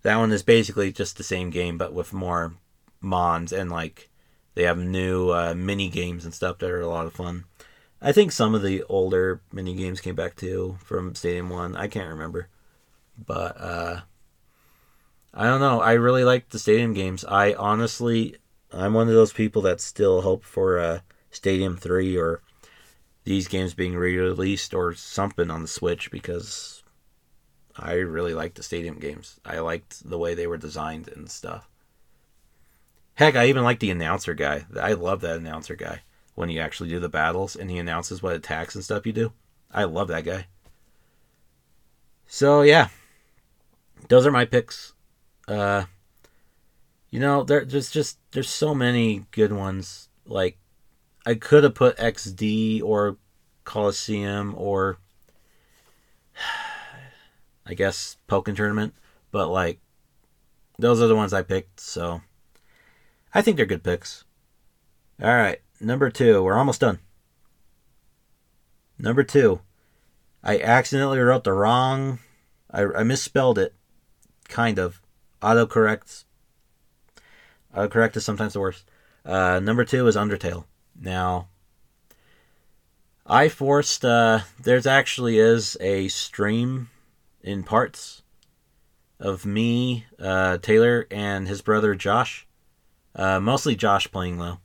[0.02, 2.54] that one is basically just the same game but with more
[3.02, 4.10] mons and like
[4.56, 7.46] they have new uh, mini games and stuff that are a lot of fun.
[8.02, 11.76] I think some of the older mini games came back too from Stadium One.
[11.76, 12.48] I can't remember,
[13.18, 14.02] but uh,
[15.34, 15.82] I don't know.
[15.82, 17.26] I really like the Stadium games.
[17.26, 18.38] I honestly,
[18.72, 21.00] I'm one of those people that still hope for uh,
[21.32, 22.42] Stadium Three or
[23.24, 26.84] these games being re-released or something on the Switch because
[27.76, 29.40] I really like the Stadium games.
[29.46, 31.70] I liked the way they were designed and stuff.
[33.16, 34.66] Heck, I even like the announcer guy.
[34.80, 36.02] I love that announcer guy
[36.36, 39.34] when you actually do the battles and he announces what attacks and stuff you do.
[39.72, 40.48] I love that guy.
[42.26, 42.88] So yeah,
[44.08, 44.94] those are my picks.
[45.48, 45.86] Uh,
[47.10, 50.10] you know, there, there's just there's so many good ones.
[50.26, 50.58] Like,
[51.26, 53.18] I could have put XD or
[53.64, 55.00] Colosseum or
[57.66, 58.94] I guess Pokken Tournament,
[59.32, 59.80] but like
[60.78, 61.80] those are the ones I picked.
[61.80, 62.22] So
[63.34, 64.24] I think they're good picks.
[65.22, 66.44] All right, number two.
[66.44, 67.00] We're almost done.
[68.98, 69.62] Number two.
[70.44, 72.20] I accidentally wrote the wrong.
[72.72, 73.76] I, I misspelled it.
[74.48, 75.02] Kind of.
[77.76, 77.90] Autocorrect.
[77.90, 78.86] Autocorrect is sometimes the worst.
[79.26, 80.66] Uh, number two is Undertale.
[81.00, 81.48] Now,
[83.26, 84.04] I forced.
[84.04, 86.90] Uh, there's actually is a stream
[87.42, 88.24] in parts
[89.20, 92.48] of me, uh, Taylor, and his brother Josh
[93.16, 94.60] uh, mostly Josh playing though.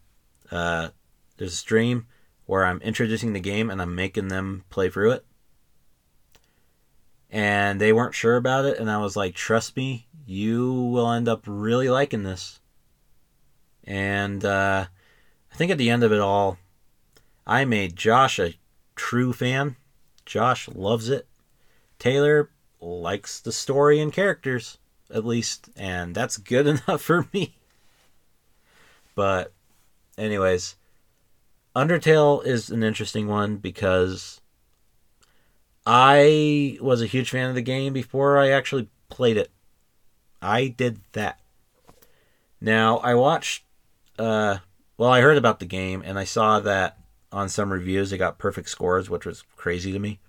[0.50, 0.88] Uh,
[1.36, 2.06] there's a stream
[2.46, 5.26] where I'm introducing the game and I'm making them play through it.
[7.30, 11.28] And they weren't sure about it, and I was like, "Trust me, you will end
[11.28, 12.60] up really liking this."
[13.86, 14.86] And uh,
[15.52, 16.58] I think at the end of it all,
[17.46, 18.54] I made Josh a
[18.96, 19.76] true fan.
[20.24, 21.26] Josh loves it.
[21.98, 24.78] Taylor likes the story and characters,
[25.12, 27.56] at least, and that's good enough for me.
[29.14, 29.52] But,
[30.18, 30.76] anyways,
[31.76, 34.40] Undertale is an interesting one because
[35.86, 39.50] I was a huge fan of the game before I actually played it.
[40.40, 41.40] I did that.
[42.60, 43.63] Now, I watched,
[44.18, 44.58] uh,
[44.96, 46.98] well, I heard about the game and I saw that
[47.32, 50.20] on some reviews it got perfect scores, which was crazy to me.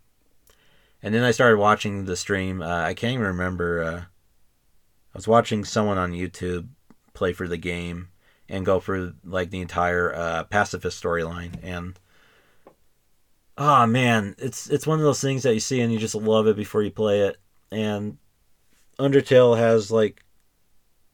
[1.04, 2.62] And then I started watching the stream.
[2.62, 3.84] Uh, I can't even remember.
[3.84, 6.68] Uh, I was watching someone on YouTube
[7.14, 8.10] play for the game,
[8.50, 12.00] and go through like the entire uh, pacifist storyline and
[13.58, 16.48] oh man it's it's one of those things that you see and you just love
[16.48, 17.38] it before you play it
[17.72, 18.18] and
[19.00, 20.24] undertale has like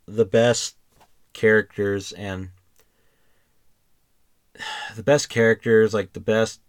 [0.07, 0.75] the best
[1.33, 2.49] characters and
[4.95, 6.61] the best characters like the best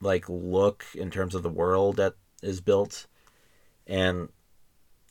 [0.00, 3.06] like look in terms of the world that is built
[3.86, 4.28] and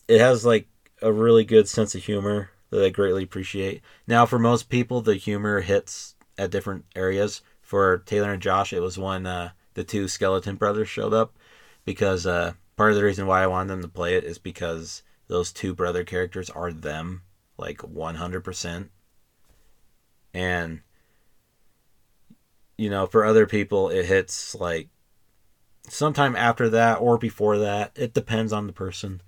[0.08, 0.68] it has like
[1.02, 3.82] a really good sense of humor that I greatly appreciate.
[4.08, 7.42] Now, for most people, the humor hits at different areas.
[7.62, 11.38] For Taylor and Josh, it was when uh, the two skeleton brothers showed up
[11.86, 15.04] because uh, part of the reason why I wanted them to play it is because
[15.28, 17.22] those two brother characters are them,
[17.58, 18.90] like 100%.
[20.34, 20.82] And,
[22.82, 24.90] you know, for other people, it hits like
[25.88, 27.92] sometime after that or before that.
[27.96, 29.22] It depends on the person.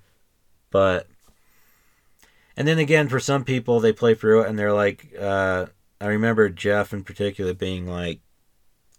[0.72, 1.06] But
[2.58, 5.68] and then again, for some people, they play through it and they're like, uh,
[6.02, 8.22] I remember Jeff in particular being like,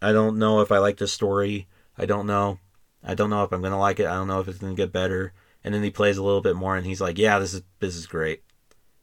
[0.01, 1.67] I don't know if I like this story.
[1.99, 2.61] I don't know.
[3.03, 4.07] I don't know if I'm gonna like it.
[4.07, 5.33] I don't know if it's gonna get better.
[5.65, 7.97] And then he plays a little bit more and he's like, Yeah, this is this
[7.97, 8.45] is great.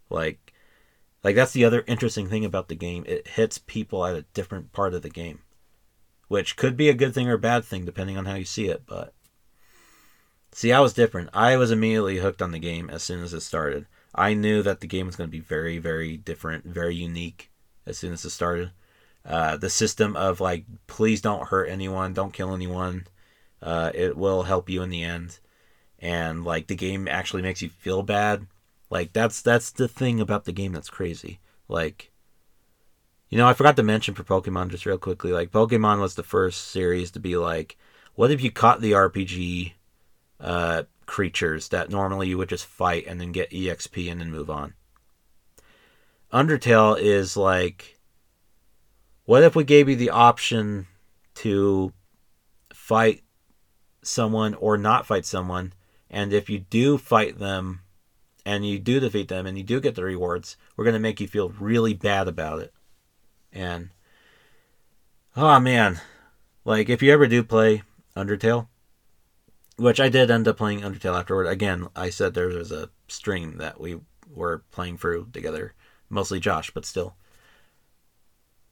[0.09, 0.39] Like
[1.23, 3.03] like that's the other interesting thing about the game.
[3.07, 5.39] It hits people at a different part of the game.
[6.27, 8.67] Which could be a good thing or a bad thing depending on how you see
[8.67, 9.13] it, but
[10.53, 11.29] See, I was different.
[11.33, 13.85] I was immediately hooked on the game as soon as it started.
[14.13, 17.49] I knew that the game was going to be very, very different, very unique
[17.85, 18.71] as soon as it started.
[19.25, 23.07] Uh, the system of like, please don't hurt anyone, don't kill anyone.
[23.61, 25.39] Uh, it will help you in the end,
[25.99, 28.47] and like the game actually makes you feel bad.
[28.91, 31.39] Like that's that's the thing about the game that's crazy.
[31.69, 32.11] Like,
[33.29, 35.31] You know, I forgot to mention for Pokemon just real quickly.
[35.31, 37.77] Like Pokemon was the first series to be like,
[38.15, 39.71] what if you caught the RPG
[40.41, 44.49] uh, creatures that normally you would just fight and then get EXP and then move
[44.49, 44.73] on?
[46.33, 47.97] Undertale is like,
[49.23, 50.87] what if we gave you the option
[51.35, 51.93] to
[52.73, 53.23] fight
[54.03, 55.71] someone or not fight someone,
[56.09, 57.81] and if you do fight them
[58.45, 61.19] and you do defeat them and you do get the rewards, we're going to make
[61.19, 62.73] you feel really bad about it.
[63.53, 63.89] And
[65.35, 65.99] oh man,
[66.65, 67.83] like if you ever do play
[68.15, 68.67] Undertale,
[69.77, 71.47] which I did end up playing Undertale afterward.
[71.47, 73.99] Again, I said there was a stream that we
[74.29, 75.73] were playing through together,
[76.09, 77.15] mostly Josh, but still.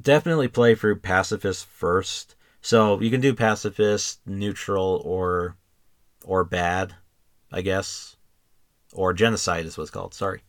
[0.02, 2.36] Definitely play through pacifist first.
[2.62, 5.56] So you can do pacifist, neutral, or
[6.24, 6.96] or bad,
[7.52, 8.18] I guess,
[8.94, 10.14] or genocide is what's called.
[10.14, 10.41] Sorry.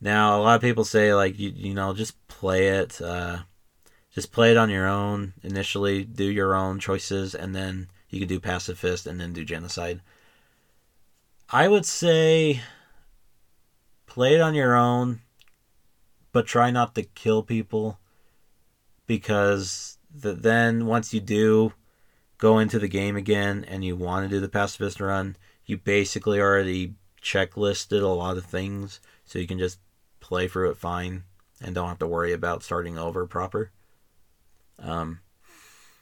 [0.00, 3.40] Now, a lot of people say like you you know just play it, uh,
[4.14, 8.28] just play it on your own initially, do your own choices, and then you can
[8.28, 10.00] do pacifist and then do genocide.
[11.50, 12.60] I would say
[14.06, 15.20] play it on your own,
[16.32, 17.98] but try not to kill people
[19.06, 21.72] because the, then once you do
[22.38, 25.36] go into the game again and you want to do the pacifist run,
[25.70, 29.78] you basically already checklisted a lot of things, so you can just
[30.18, 31.22] play through it fine
[31.62, 33.70] and don't have to worry about starting over proper.
[34.78, 35.20] Um,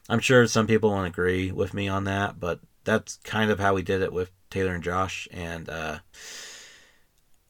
[0.09, 3.75] I'm sure some people won't agree with me on that, but that's kind of how
[3.75, 5.99] we did it with Taylor and Josh, and uh,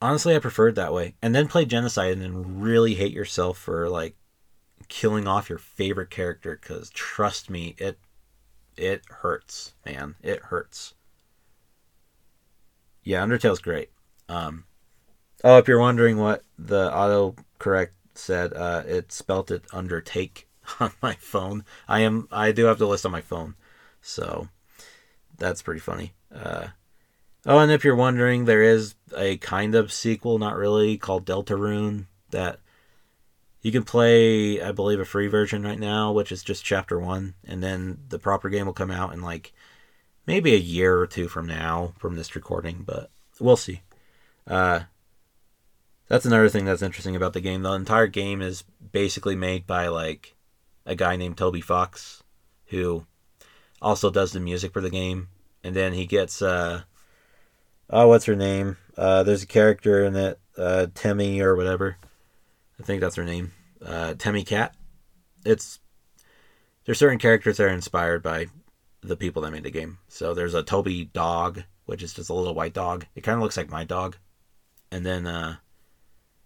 [0.03, 1.15] honestly, I preferred that way.
[1.23, 4.17] And then play Genocide and then really hate yourself for like
[4.89, 7.99] killing off your favorite character, because trust me, it
[8.77, 10.17] it hurts, man.
[10.23, 10.95] It hurts.
[13.09, 13.89] Yeah, Undertale's great.
[14.29, 14.65] Um,
[15.43, 20.47] oh, if you're wondering what the auto correct said, uh, it spelt it undertake
[20.79, 21.65] on my phone.
[21.89, 23.55] I am I do have the list on my phone,
[24.03, 24.49] so
[25.39, 26.13] that's pretty funny.
[26.31, 26.67] Uh,
[27.47, 32.09] oh, and if you're wondering, there is a kind of sequel, not really, called Deltarune
[32.29, 32.61] that
[33.63, 34.61] you can play.
[34.61, 38.19] I believe a free version right now, which is just chapter one, and then the
[38.19, 39.55] proper game will come out in like
[40.29, 43.11] maybe a year or two from now from this recording, but
[43.41, 43.81] we'll see.
[44.47, 44.81] Uh,
[46.07, 47.63] that's another thing that's interesting about the game.
[47.63, 50.37] The entire game is basically made by like
[50.85, 52.23] a guy named Toby Fox,
[52.67, 53.07] who
[53.81, 55.29] also does the music for the game.
[55.65, 56.83] And then he gets uh
[57.89, 58.77] oh what's her name?
[58.99, 61.97] Uh there's a character in it, uh Temmie or whatever.
[62.79, 63.53] I think that's her name.
[63.83, 64.75] Uh Temmie Cat.
[65.47, 65.79] It's
[66.85, 68.49] there's certain characters that are inspired by
[69.01, 69.99] the people that made the game.
[70.09, 73.07] So there's a Toby dog, which is just a little white dog.
[73.15, 74.17] It kind of looks like my dog.
[74.91, 75.57] And then uh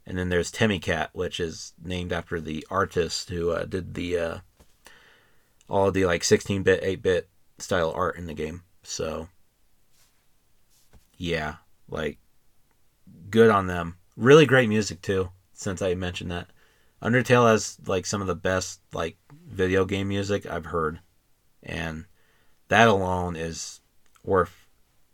[0.07, 4.19] and then there's Temmie Cat, which is named after the artist who uh, did the
[4.19, 4.39] uh,
[5.69, 8.63] all the like 16-bit, 8-bit style art in the game.
[8.83, 9.29] So
[11.17, 11.57] yeah,
[11.89, 12.19] like
[13.31, 13.97] good on them.
[14.17, 15.31] Really great music too.
[15.55, 16.49] Since I mentioned that,
[17.01, 19.17] Undertale has like some of the best like
[19.47, 20.99] video game music I've heard,
[21.63, 22.07] and
[22.73, 23.81] that alone is
[24.25, 24.67] worth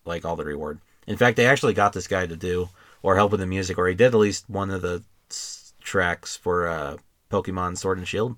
[0.05, 0.81] like all the reward.
[1.07, 2.69] In fact, they actually got this guy to do
[3.03, 6.37] or help with the music, or he did at least one of the s- tracks
[6.37, 6.97] for uh,
[7.31, 8.37] Pokemon Sword and Shield.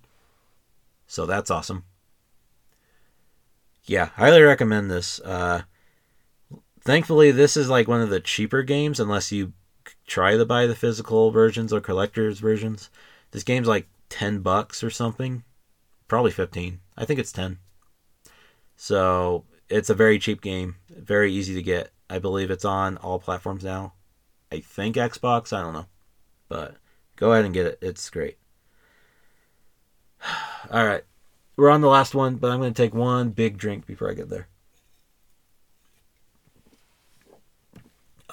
[1.07, 1.85] So that's awesome.
[3.85, 5.21] Yeah, highly recommend this.
[5.21, 5.63] Uh,
[6.83, 9.53] thankfully, this is like one of the cheaper games, unless you
[10.07, 12.91] try to buy the physical versions or collector's versions.
[13.33, 15.43] This game's like 10 bucks or something.
[16.09, 16.81] Probably 15.
[16.97, 17.59] I think it's 10.
[18.83, 21.93] So it's a very cheap game, very easy to get.
[22.09, 23.93] I believe it's on all platforms now.
[24.51, 25.53] I think Xbox.
[25.53, 25.85] I don't know,
[26.49, 26.77] but
[27.17, 27.79] go ahead and get it.
[27.83, 28.39] It's great.
[30.71, 31.05] All right,
[31.57, 34.15] we're on the last one, but I'm going to take one big drink before I
[34.15, 34.49] get there.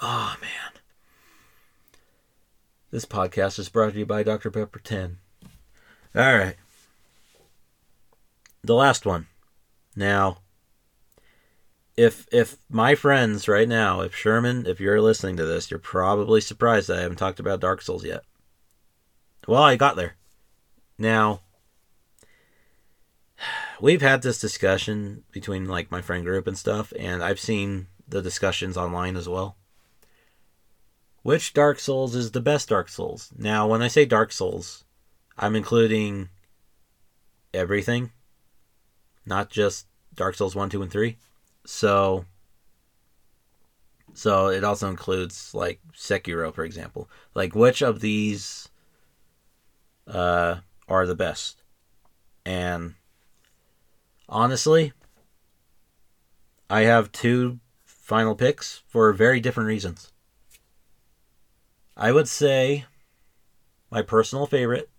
[0.00, 0.80] Oh man,
[2.90, 5.18] this podcast is brought to you by Dr Pepper 10.
[6.16, 6.56] All right,
[8.64, 9.26] the last one.
[9.98, 10.38] Now,
[11.96, 16.40] if if my friends right now, if Sherman, if you're listening to this, you're probably
[16.40, 18.22] surprised that I haven't talked about Dark Souls yet.
[19.48, 20.14] Well, I got there.
[20.98, 21.40] Now,
[23.80, 28.22] we've had this discussion between like my friend group and stuff, and I've seen the
[28.22, 29.56] discussions online as well.
[31.22, 33.32] Which Dark Souls is the best Dark Souls?
[33.36, 34.84] Now, when I say Dark Souls,
[35.36, 36.28] I'm including
[37.52, 38.12] everything,
[39.26, 39.87] not just
[40.18, 41.16] Dark Souls 1, 2, and 3.
[41.64, 42.26] So
[44.14, 47.08] so it also includes like Sekiro, for example.
[47.34, 48.68] Like which of these
[50.06, 50.56] uh
[50.88, 51.62] are the best.
[52.44, 52.94] And
[54.28, 54.92] honestly,
[56.68, 60.12] I have two final picks for very different reasons.
[61.96, 62.86] I would say
[63.90, 64.90] my personal favorite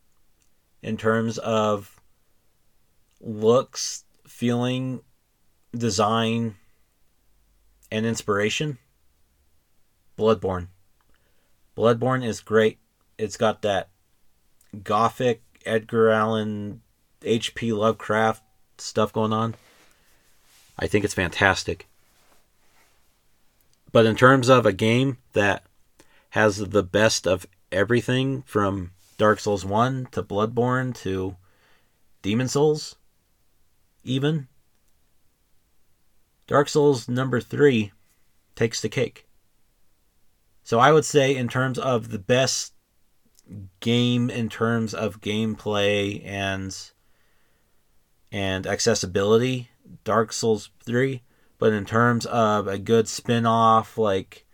[0.82, 2.00] in terms of
[3.20, 5.02] looks, feeling,
[5.76, 6.56] design,
[7.92, 8.78] and inspiration
[10.18, 10.68] Bloodborne.
[11.78, 12.78] Bloodborne is great.
[13.18, 13.90] It's got that
[14.84, 16.82] gothic Edgar Allan,
[17.24, 17.72] H.P.
[17.72, 18.44] Lovecraft
[18.78, 19.56] stuff going on.
[20.78, 21.88] I think it's fantastic.
[23.92, 25.64] But in terms of a game that
[26.32, 31.36] has the best of everything from Dark Souls 1 to Bloodborne to
[32.22, 32.96] Demon Souls,
[34.04, 34.48] even,
[36.50, 37.92] Dark Souls number 3
[38.56, 39.28] takes the cake.
[40.64, 42.74] So I would say, in terms of the best
[43.82, 46.76] game, in terms of gameplay and
[48.32, 49.70] and accessibility,
[50.04, 51.22] Dark Souls 3.
[51.60, 54.48] But in terms of a good spin off, like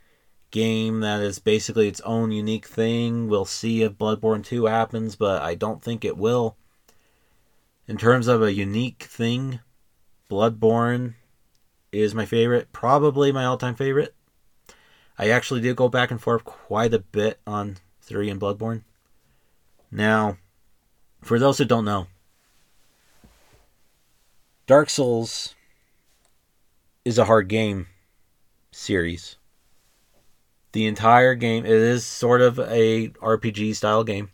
[0.51, 5.41] game that is basically its own unique thing, we'll see if Bloodborne 2 happens, but
[5.41, 6.57] I don't think it will.
[7.87, 9.61] In terms of a unique thing,
[10.29, 11.13] Bloodborne
[11.95, 14.13] is my favorite, probably my all time favorite.
[15.17, 18.83] I actually do go back and forth quite a bit on 3 and Bloodborne.
[19.89, 20.37] Now,
[21.21, 22.07] for those who don't know,
[24.67, 25.55] Dark Souls
[27.05, 27.87] is a hard game
[28.71, 29.37] series.
[30.73, 34.31] The entire game it is sort of a RPG style game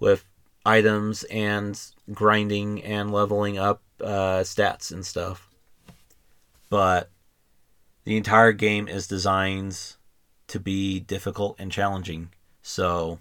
[0.00, 0.24] with
[0.66, 1.80] items and
[2.12, 5.47] grinding and leveling up uh, stats and stuff.
[6.70, 7.10] But
[8.04, 9.94] the entire game is designed
[10.48, 12.30] to be difficult and challenging.
[12.62, 13.20] So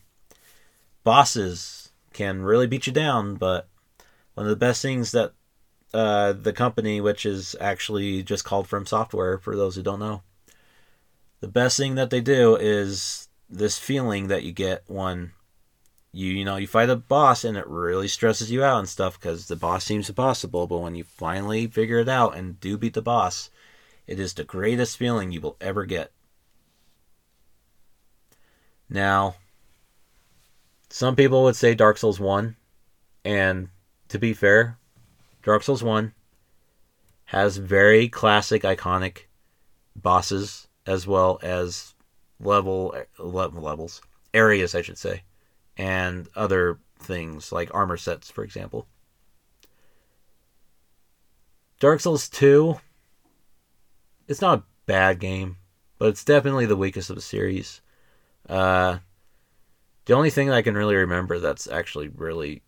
[1.03, 3.67] bosses can really beat you down, but
[4.33, 5.33] one of the best things that
[5.93, 10.21] uh, the company, which is actually just called From Software, for those who don't know,
[11.39, 15.31] the best thing that they do is this feeling that you get when
[16.17, 19.19] you you know you fight a boss and it really stresses you out and stuff
[19.19, 22.93] because the boss seems impossible but when you finally figure it out and do beat
[22.93, 23.49] the boss
[24.07, 26.11] it is the greatest feeling you will ever get.
[28.89, 29.35] Now,
[30.89, 32.55] some people would say Dark Souls 1,
[33.25, 33.67] and
[34.07, 34.77] to be fair,
[35.43, 36.13] Dark Souls 1
[37.25, 39.23] has very classic, iconic
[39.93, 41.93] bosses as well as
[42.39, 44.01] level, level levels,
[44.33, 45.23] areas, I should say,
[45.77, 48.87] and other things like armor sets, for example.
[51.79, 52.79] Dark Souls 2
[54.27, 55.57] it's not a bad game,
[55.97, 57.81] but it's definitely the weakest of the series.
[58.47, 58.99] Uh,
[60.05, 62.61] the only thing I can really remember that's actually really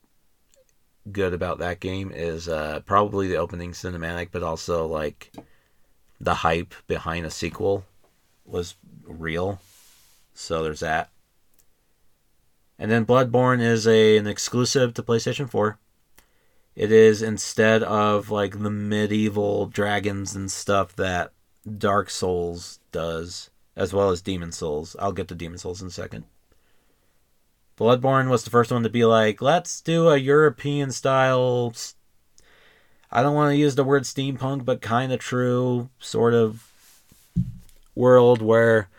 [1.12, 5.34] good about that game is uh, probably the opening cinematic, but also like
[6.20, 7.86] the hype behind a sequel
[8.46, 8.76] was
[9.06, 9.60] real.
[10.34, 11.10] So there's that.
[12.80, 15.78] And then Bloodborne is a an exclusive to PlayStation 4.
[16.76, 21.34] It is instead of like the medieval dragons and stuff that
[21.78, 24.96] Dark Souls does, as well as Demon Souls.
[24.98, 26.24] I'll get to Demon Souls in a second.
[27.78, 31.74] Bloodborne was the first one to be like, let's do a European style.
[33.12, 36.72] I don't want to use the word steampunk, but kind of true sort of
[37.96, 38.90] world where,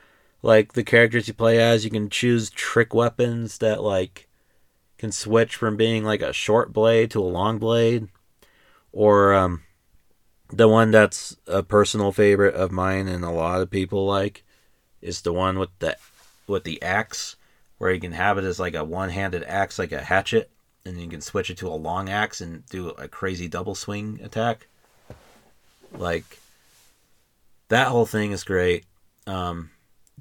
[0.42, 4.28] like, the characters you play as, you can choose trick weapons that, like,
[4.98, 8.08] can switch from being like a short blade to a long blade.
[8.92, 9.62] Or, um,
[10.52, 14.44] the one that's a personal favorite of mine and a lot of people like
[15.00, 15.96] is the one with the
[16.46, 17.36] with the axe
[17.78, 20.50] where you can have it as like a one-handed axe like a hatchet
[20.84, 24.18] and you can switch it to a long axe and do a crazy double swing
[24.22, 24.66] attack
[25.96, 26.38] like
[27.68, 28.84] that whole thing is great
[29.26, 29.70] um,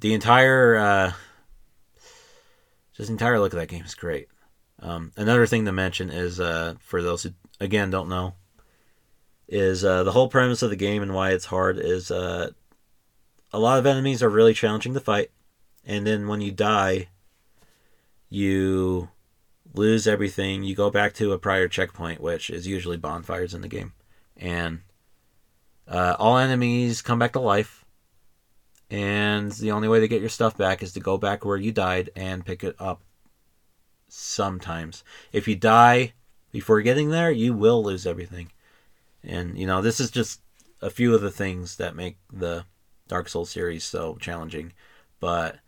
[0.00, 1.12] the entire uh,
[2.94, 4.28] just entire look of that game is great
[4.80, 8.34] um, another thing to mention is uh, for those who again don't know
[9.48, 12.50] is uh, the whole premise of the game and why it's hard is uh,
[13.52, 15.30] a lot of enemies are really challenging to fight,
[15.84, 17.08] and then when you die,
[18.28, 19.08] you
[19.74, 20.62] lose everything.
[20.62, 23.92] You go back to a prior checkpoint, which is usually bonfires in the game,
[24.36, 24.80] and
[25.88, 27.79] uh, all enemies come back to life.
[28.90, 31.70] And the only way to get your stuff back is to go back where you
[31.70, 33.02] died and pick it up.
[34.08, 36.14] Sometimes, if you die
[36.50, 38.50] before getting there, you will lose everything.
[39.22, 40.40] And you know, this is just
[40.82, 42.64] a few of the things that make the
[43.06, 44.72] Dark Souls series so challenging.
[45.20, 45.58] But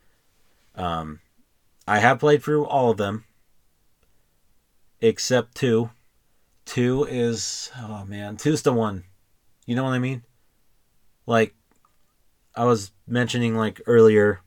[0.75, 1.21] um,
[1.87, 3.25] I have played through all of them,
[5.01, 5.91] except two.
[6.65, 9.05] Two is oh man, two's the one.
[9.67, 10.23] You know what I mean?
[11.27, 11.55] Like
[12.55, 14.41] I was mentioning like earlier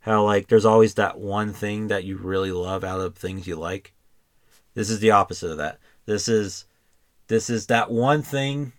[0.00, 3.56] how like there's always that one thing that you really love out of things you
[3.56, 3.92] like.
[4.74, 5.80] This is the opposite of that.
[6.06, 6.64] This is
[7.26, 8.72] this is that one thing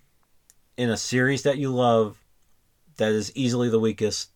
[0.77, 2.23] in a series that you love
[2.95, 4.31] that is easily the weakest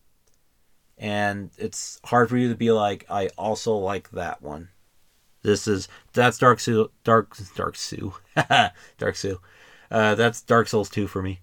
[0.98, 4.68] and it's hard for you to be like I also like that one.
[5.42, 8.12] This is that's Dark Sue Dark Dark Sue
[8.98, 9.40] Dark Sue.
[9.90, 11.40] Uh, that's Dark Souls 2 for me.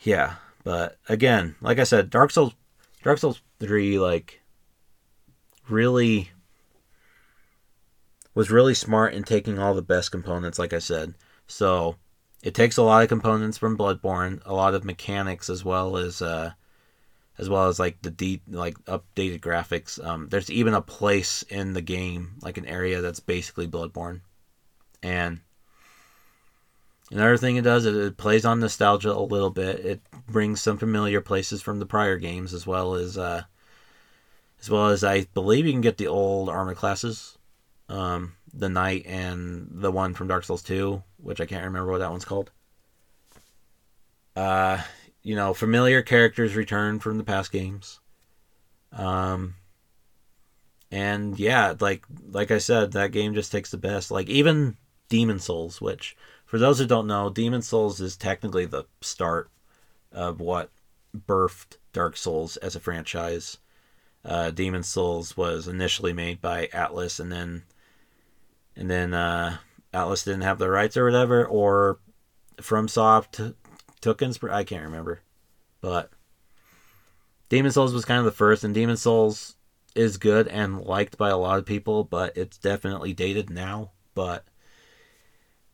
[0.00, 2.54] Yeah, but again, like I said, Dark Souls
[3.02, 4.40] Dark Souls 3 like
[5.68, 6.30] really
[8.34, 11.14] was really smart in taking all the best components like I said.
[11.46, 11.96] So,
[12.42, 16.22] it takes a lot of components from Bloodborne, a lot of mechanics as well as
[16.22, 16.52] uh
[17.38, 20.04] as well as like the deep like updated graphics.
[20.04, 24.20] Um, there's even a place in the game, like an area that's basically Bloodborne,
[25.02, 25.40] and
[27.10, 29.84] another thing it does is it plays on nostalgia a little bit.
[29.84, 33.44] It brings some familiar places from the prior games as well as uh,
[34.60, 37.38] as well as I believe you can get the old armor classes,
[37.88, 41.98] um, the knight and the one from Dark Souls Two, which I can't remember what
[41.98, 42.50] that one's called.
[44.36, 44.82] Uh,
[45.22, 48.00] you know, familiar characters return from the past games.
[48.92, 49.54] Um,
[50.90, 54.10] and yeah, like like I said, that game just takes the best.
[54.10, 54.76] Like even
[55.08, 56.16] Demon Souls, which
[56.48, 59.50] for those who don't know, Demon Souls is technically the start
[60.10, 60.70] of what
[61.14, 63.58] birthed Dark Souls as a franchise.
[64.24, 67.64] Uh, Demon Souls was initially made by Atlus, and then
[68.74, 69.58] and then uh,
[69.92, 71.98] Atlus didn't have the rights or whatever, or
[72.56, 73.54] FromSoft
[74.00, 74.56] took inspiration.
[74.56, 75.20] I can't remember,
[75.82, 76.10] but
[77.50, 79.56] Demon Souls was kind of the first, and Demon Souls
[79.94, 83.90] is good and liked by a lot of people, but it's definitely dated now.
[84.14, 84.46] But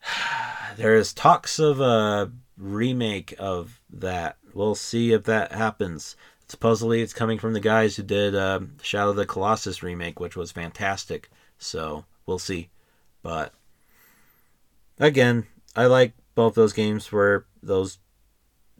[0.77, 4.37] there is talks of a remake of that.
[4.53, 6.15] We'll see if that happens.
[6.47, 10.35] Supposedly, it's coming from the guys who did uh, Shadow of the Colossus remake, which
[10.35, 11.29] was fantastic.
[11.57, 12.69] So we'll see.
[13.23, 13.53] But
[14.99, 17.97] again, I like both those games for those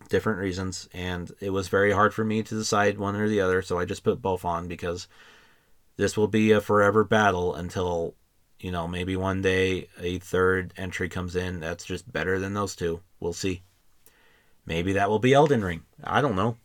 [0.10, 3.62] different reasons, and it was very hard for me to decide one or the other,
[3.62, 5.08] so I just put both on because
[5.98, 8.14] this will be a forever battle until,
[8.60, 12.76] you know, maybe one day a third entry comes in that's just better than those
[12.76, 13.02] two.
[13.20, 13.64] We'll see.
[14.66, 15.84] Maybe that will be Elden Ring.
[16.04, 16.58] I don't know.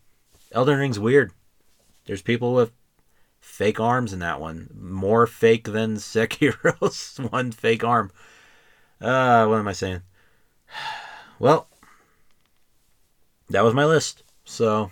[0.52, 1.32] Elden Ring's weird.
[2.06, 2.72] There's people with
[3.40, 4.70] fake arms in that one.
[4.74, 8.10] More fake than Sekiro's one fake arm.
[9.00, 10.02] Uh, what am I saying?
[11.38, 11.68] Well,
[13.48, 14.24] that was my list.
[14.44, 14.90] So,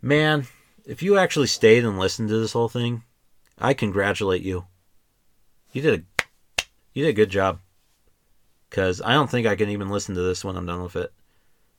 [0.00, 0.46] man,
[0.86, 3.02] if you actually stayed and listened to this whole thing,
[3.58, 4.64] I congratulate you.
[5.72, 7.60] You did a you did a good job.
[8.70, 11.12] Cause I don't think I can even listen to this when I'm done with it.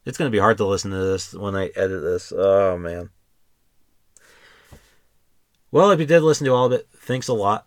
[0.06, 2.34] It's gonna be hard to listen to this when I edit this.
[2.36, 3.10] Oh man.
[5.72, 7.66] Well, if you did listen to all of it, thanks a lot.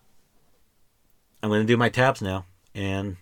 [1.41, 3.17] I'm gonna do my tabs now, and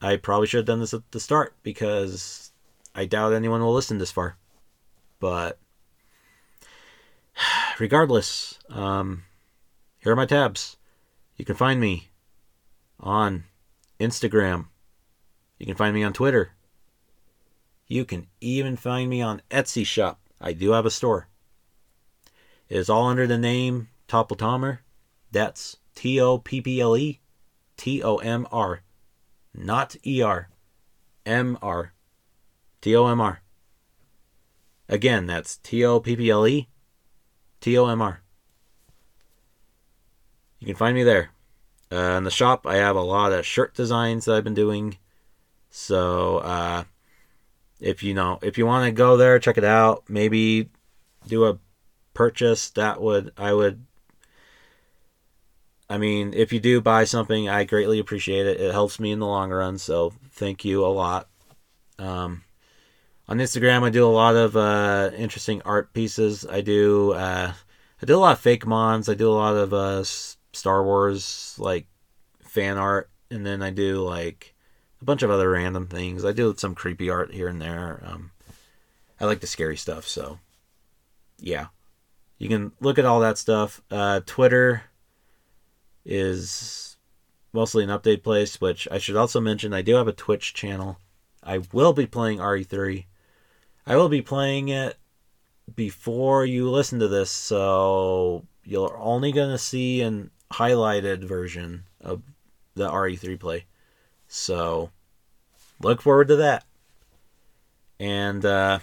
[0.00, 2.52] I probably should have done this at the start because
[2.94, 4.36] I doubt anyone will listen this far.
[5.18, 5.58] But
[7.78, 9.24] regardless, um,
[9.98, 10.76] here are my tabs.
[11.36, 12.07] You can find me
[13.00, 13.44] on
[14.00, 14.66] Instagram.
[15.58, 16.52] You can find me on Twitter.
[17.86, 20.20] You can even find me on Etsy shop.
[20.40, 21.28] I do have a store.
[22.68, 24.80] It is all under the name Topple Tomr.
[25.32, 27.20] That's T O P P L E
[27.76, 28.82] T O M R.
[29.54, 30.50] Not E R.
[31.24, 31.92] M R.
[32.80, 33.42] T O M R.
[34.88, 36.68] Again, that's T O P P L E
[37.60, 38.22] T O M R.
[40.60, 41.30] You can find me there.
[41.90, 44.98] Uh, in the shop, I have a lot of shirt designs that I've been doing.
[45.70, 46.84] So, uh,
[47.80, 50.04] if you know, if you want to go there, check it out.
[50.08, 50.70] Maybe
[51.26, 51.58] do a
[52.14, 52.70] purchase.
[52.70, 53.84] That would, I would.
[55.90, 58.60] I mean, if you do buy something, I greatly appreciate it.
[58.60, 59.78] It helps me in the long run.
[59.78, 61.28] So, thank you a lot.
[61.98, 62.42] Um,
[63.28, 66.46] on Instagram, I do a lot of uh, interesting art pieces.
[66.46, 67.52] I do uh,
[68.00, 69.08] I do a lot of fake mons.
[69.08, 70.02] I do a lot of uh,
[70.58, 71.86] Star Wars like
[72.42, 74.54] fan art, and then I do like
[75.00, 76.24] a bunch of other random things.
[76.24, 78.02] I do some creepy art here and there.
[78.04, 78.30] Um,
[79.20, 80.38] I like the scary stuff, so
[81.38, 81.66] yeah,
[82.38, 83.82] you can look at all that stuff.
[83.90, 84.82] Uh, Twitter
[86.04, 86.96] is
[87.52, 89.72] mostly an update place, which I should also mention.
[89.72, 90.98] I do have a Twitch channel.
[91.42, 93.04] I will be playing RE3
[93.88, 94.98] I will be playing it
[95.74, 102.22] before you listen to this, so you're only going to see an highlighted version of
[102.74, 103.66] the RE3 play.
[104.28, 104.90] So
[105.80, 106.64] look forward to that.
[108.00, 108.78] And uh,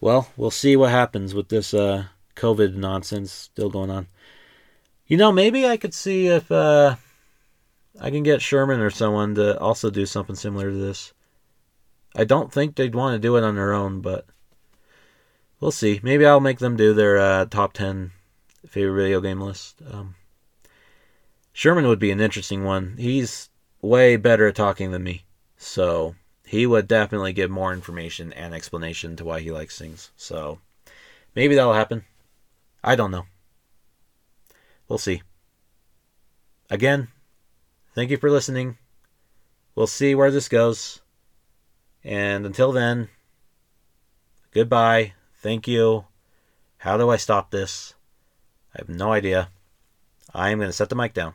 [0.00, 2.06] well, we'll see what happens with this uh,
[2.36, 4.06] COVID nonsense still going on.
[5.06, 6.96] You know, maybe I could see if uh,
[8.00, 11.12] I can get Sherman or someone to also do something similar to this.
[12.16, 14.26] I don't think they'd want to do it on their own, but
[15.60, 16.00] we'll see.
[16.02, 18.12] Maybe I'll make them do their uh, top 10
[18.66, 19.80] favorite video game list.
[19.90, 20.14] Um,
[21.52, 22.96] Sherman would be an interesting one.
[22.98, 23.50] He's
[23.80, 25.24] way better at talking than me.
[25.56, 26.14] So
[26.46, 30.10] he would definitely give more information and explanation to why he likes things.
[30.16, 30.58] So
[31.34, 32.04] maybe that'll happen.
[32.82, 33.26] I don't know.
[34.88, 35.22] We'll see.
[36.68, 37.08] Again,
[37.94, 38.78] thank you for listening.
[39.74, 41.00] We'll see where this goes.
[42.04, 43.08] And until then,
[44.52, 45.12] goodbye.
[45.38, 46.06] Thank you.
[46.78, 47.94] How do I stop this?
[48.74, 49.48] I have no idea.
[50.34, 51.34] I am going to set the mic down.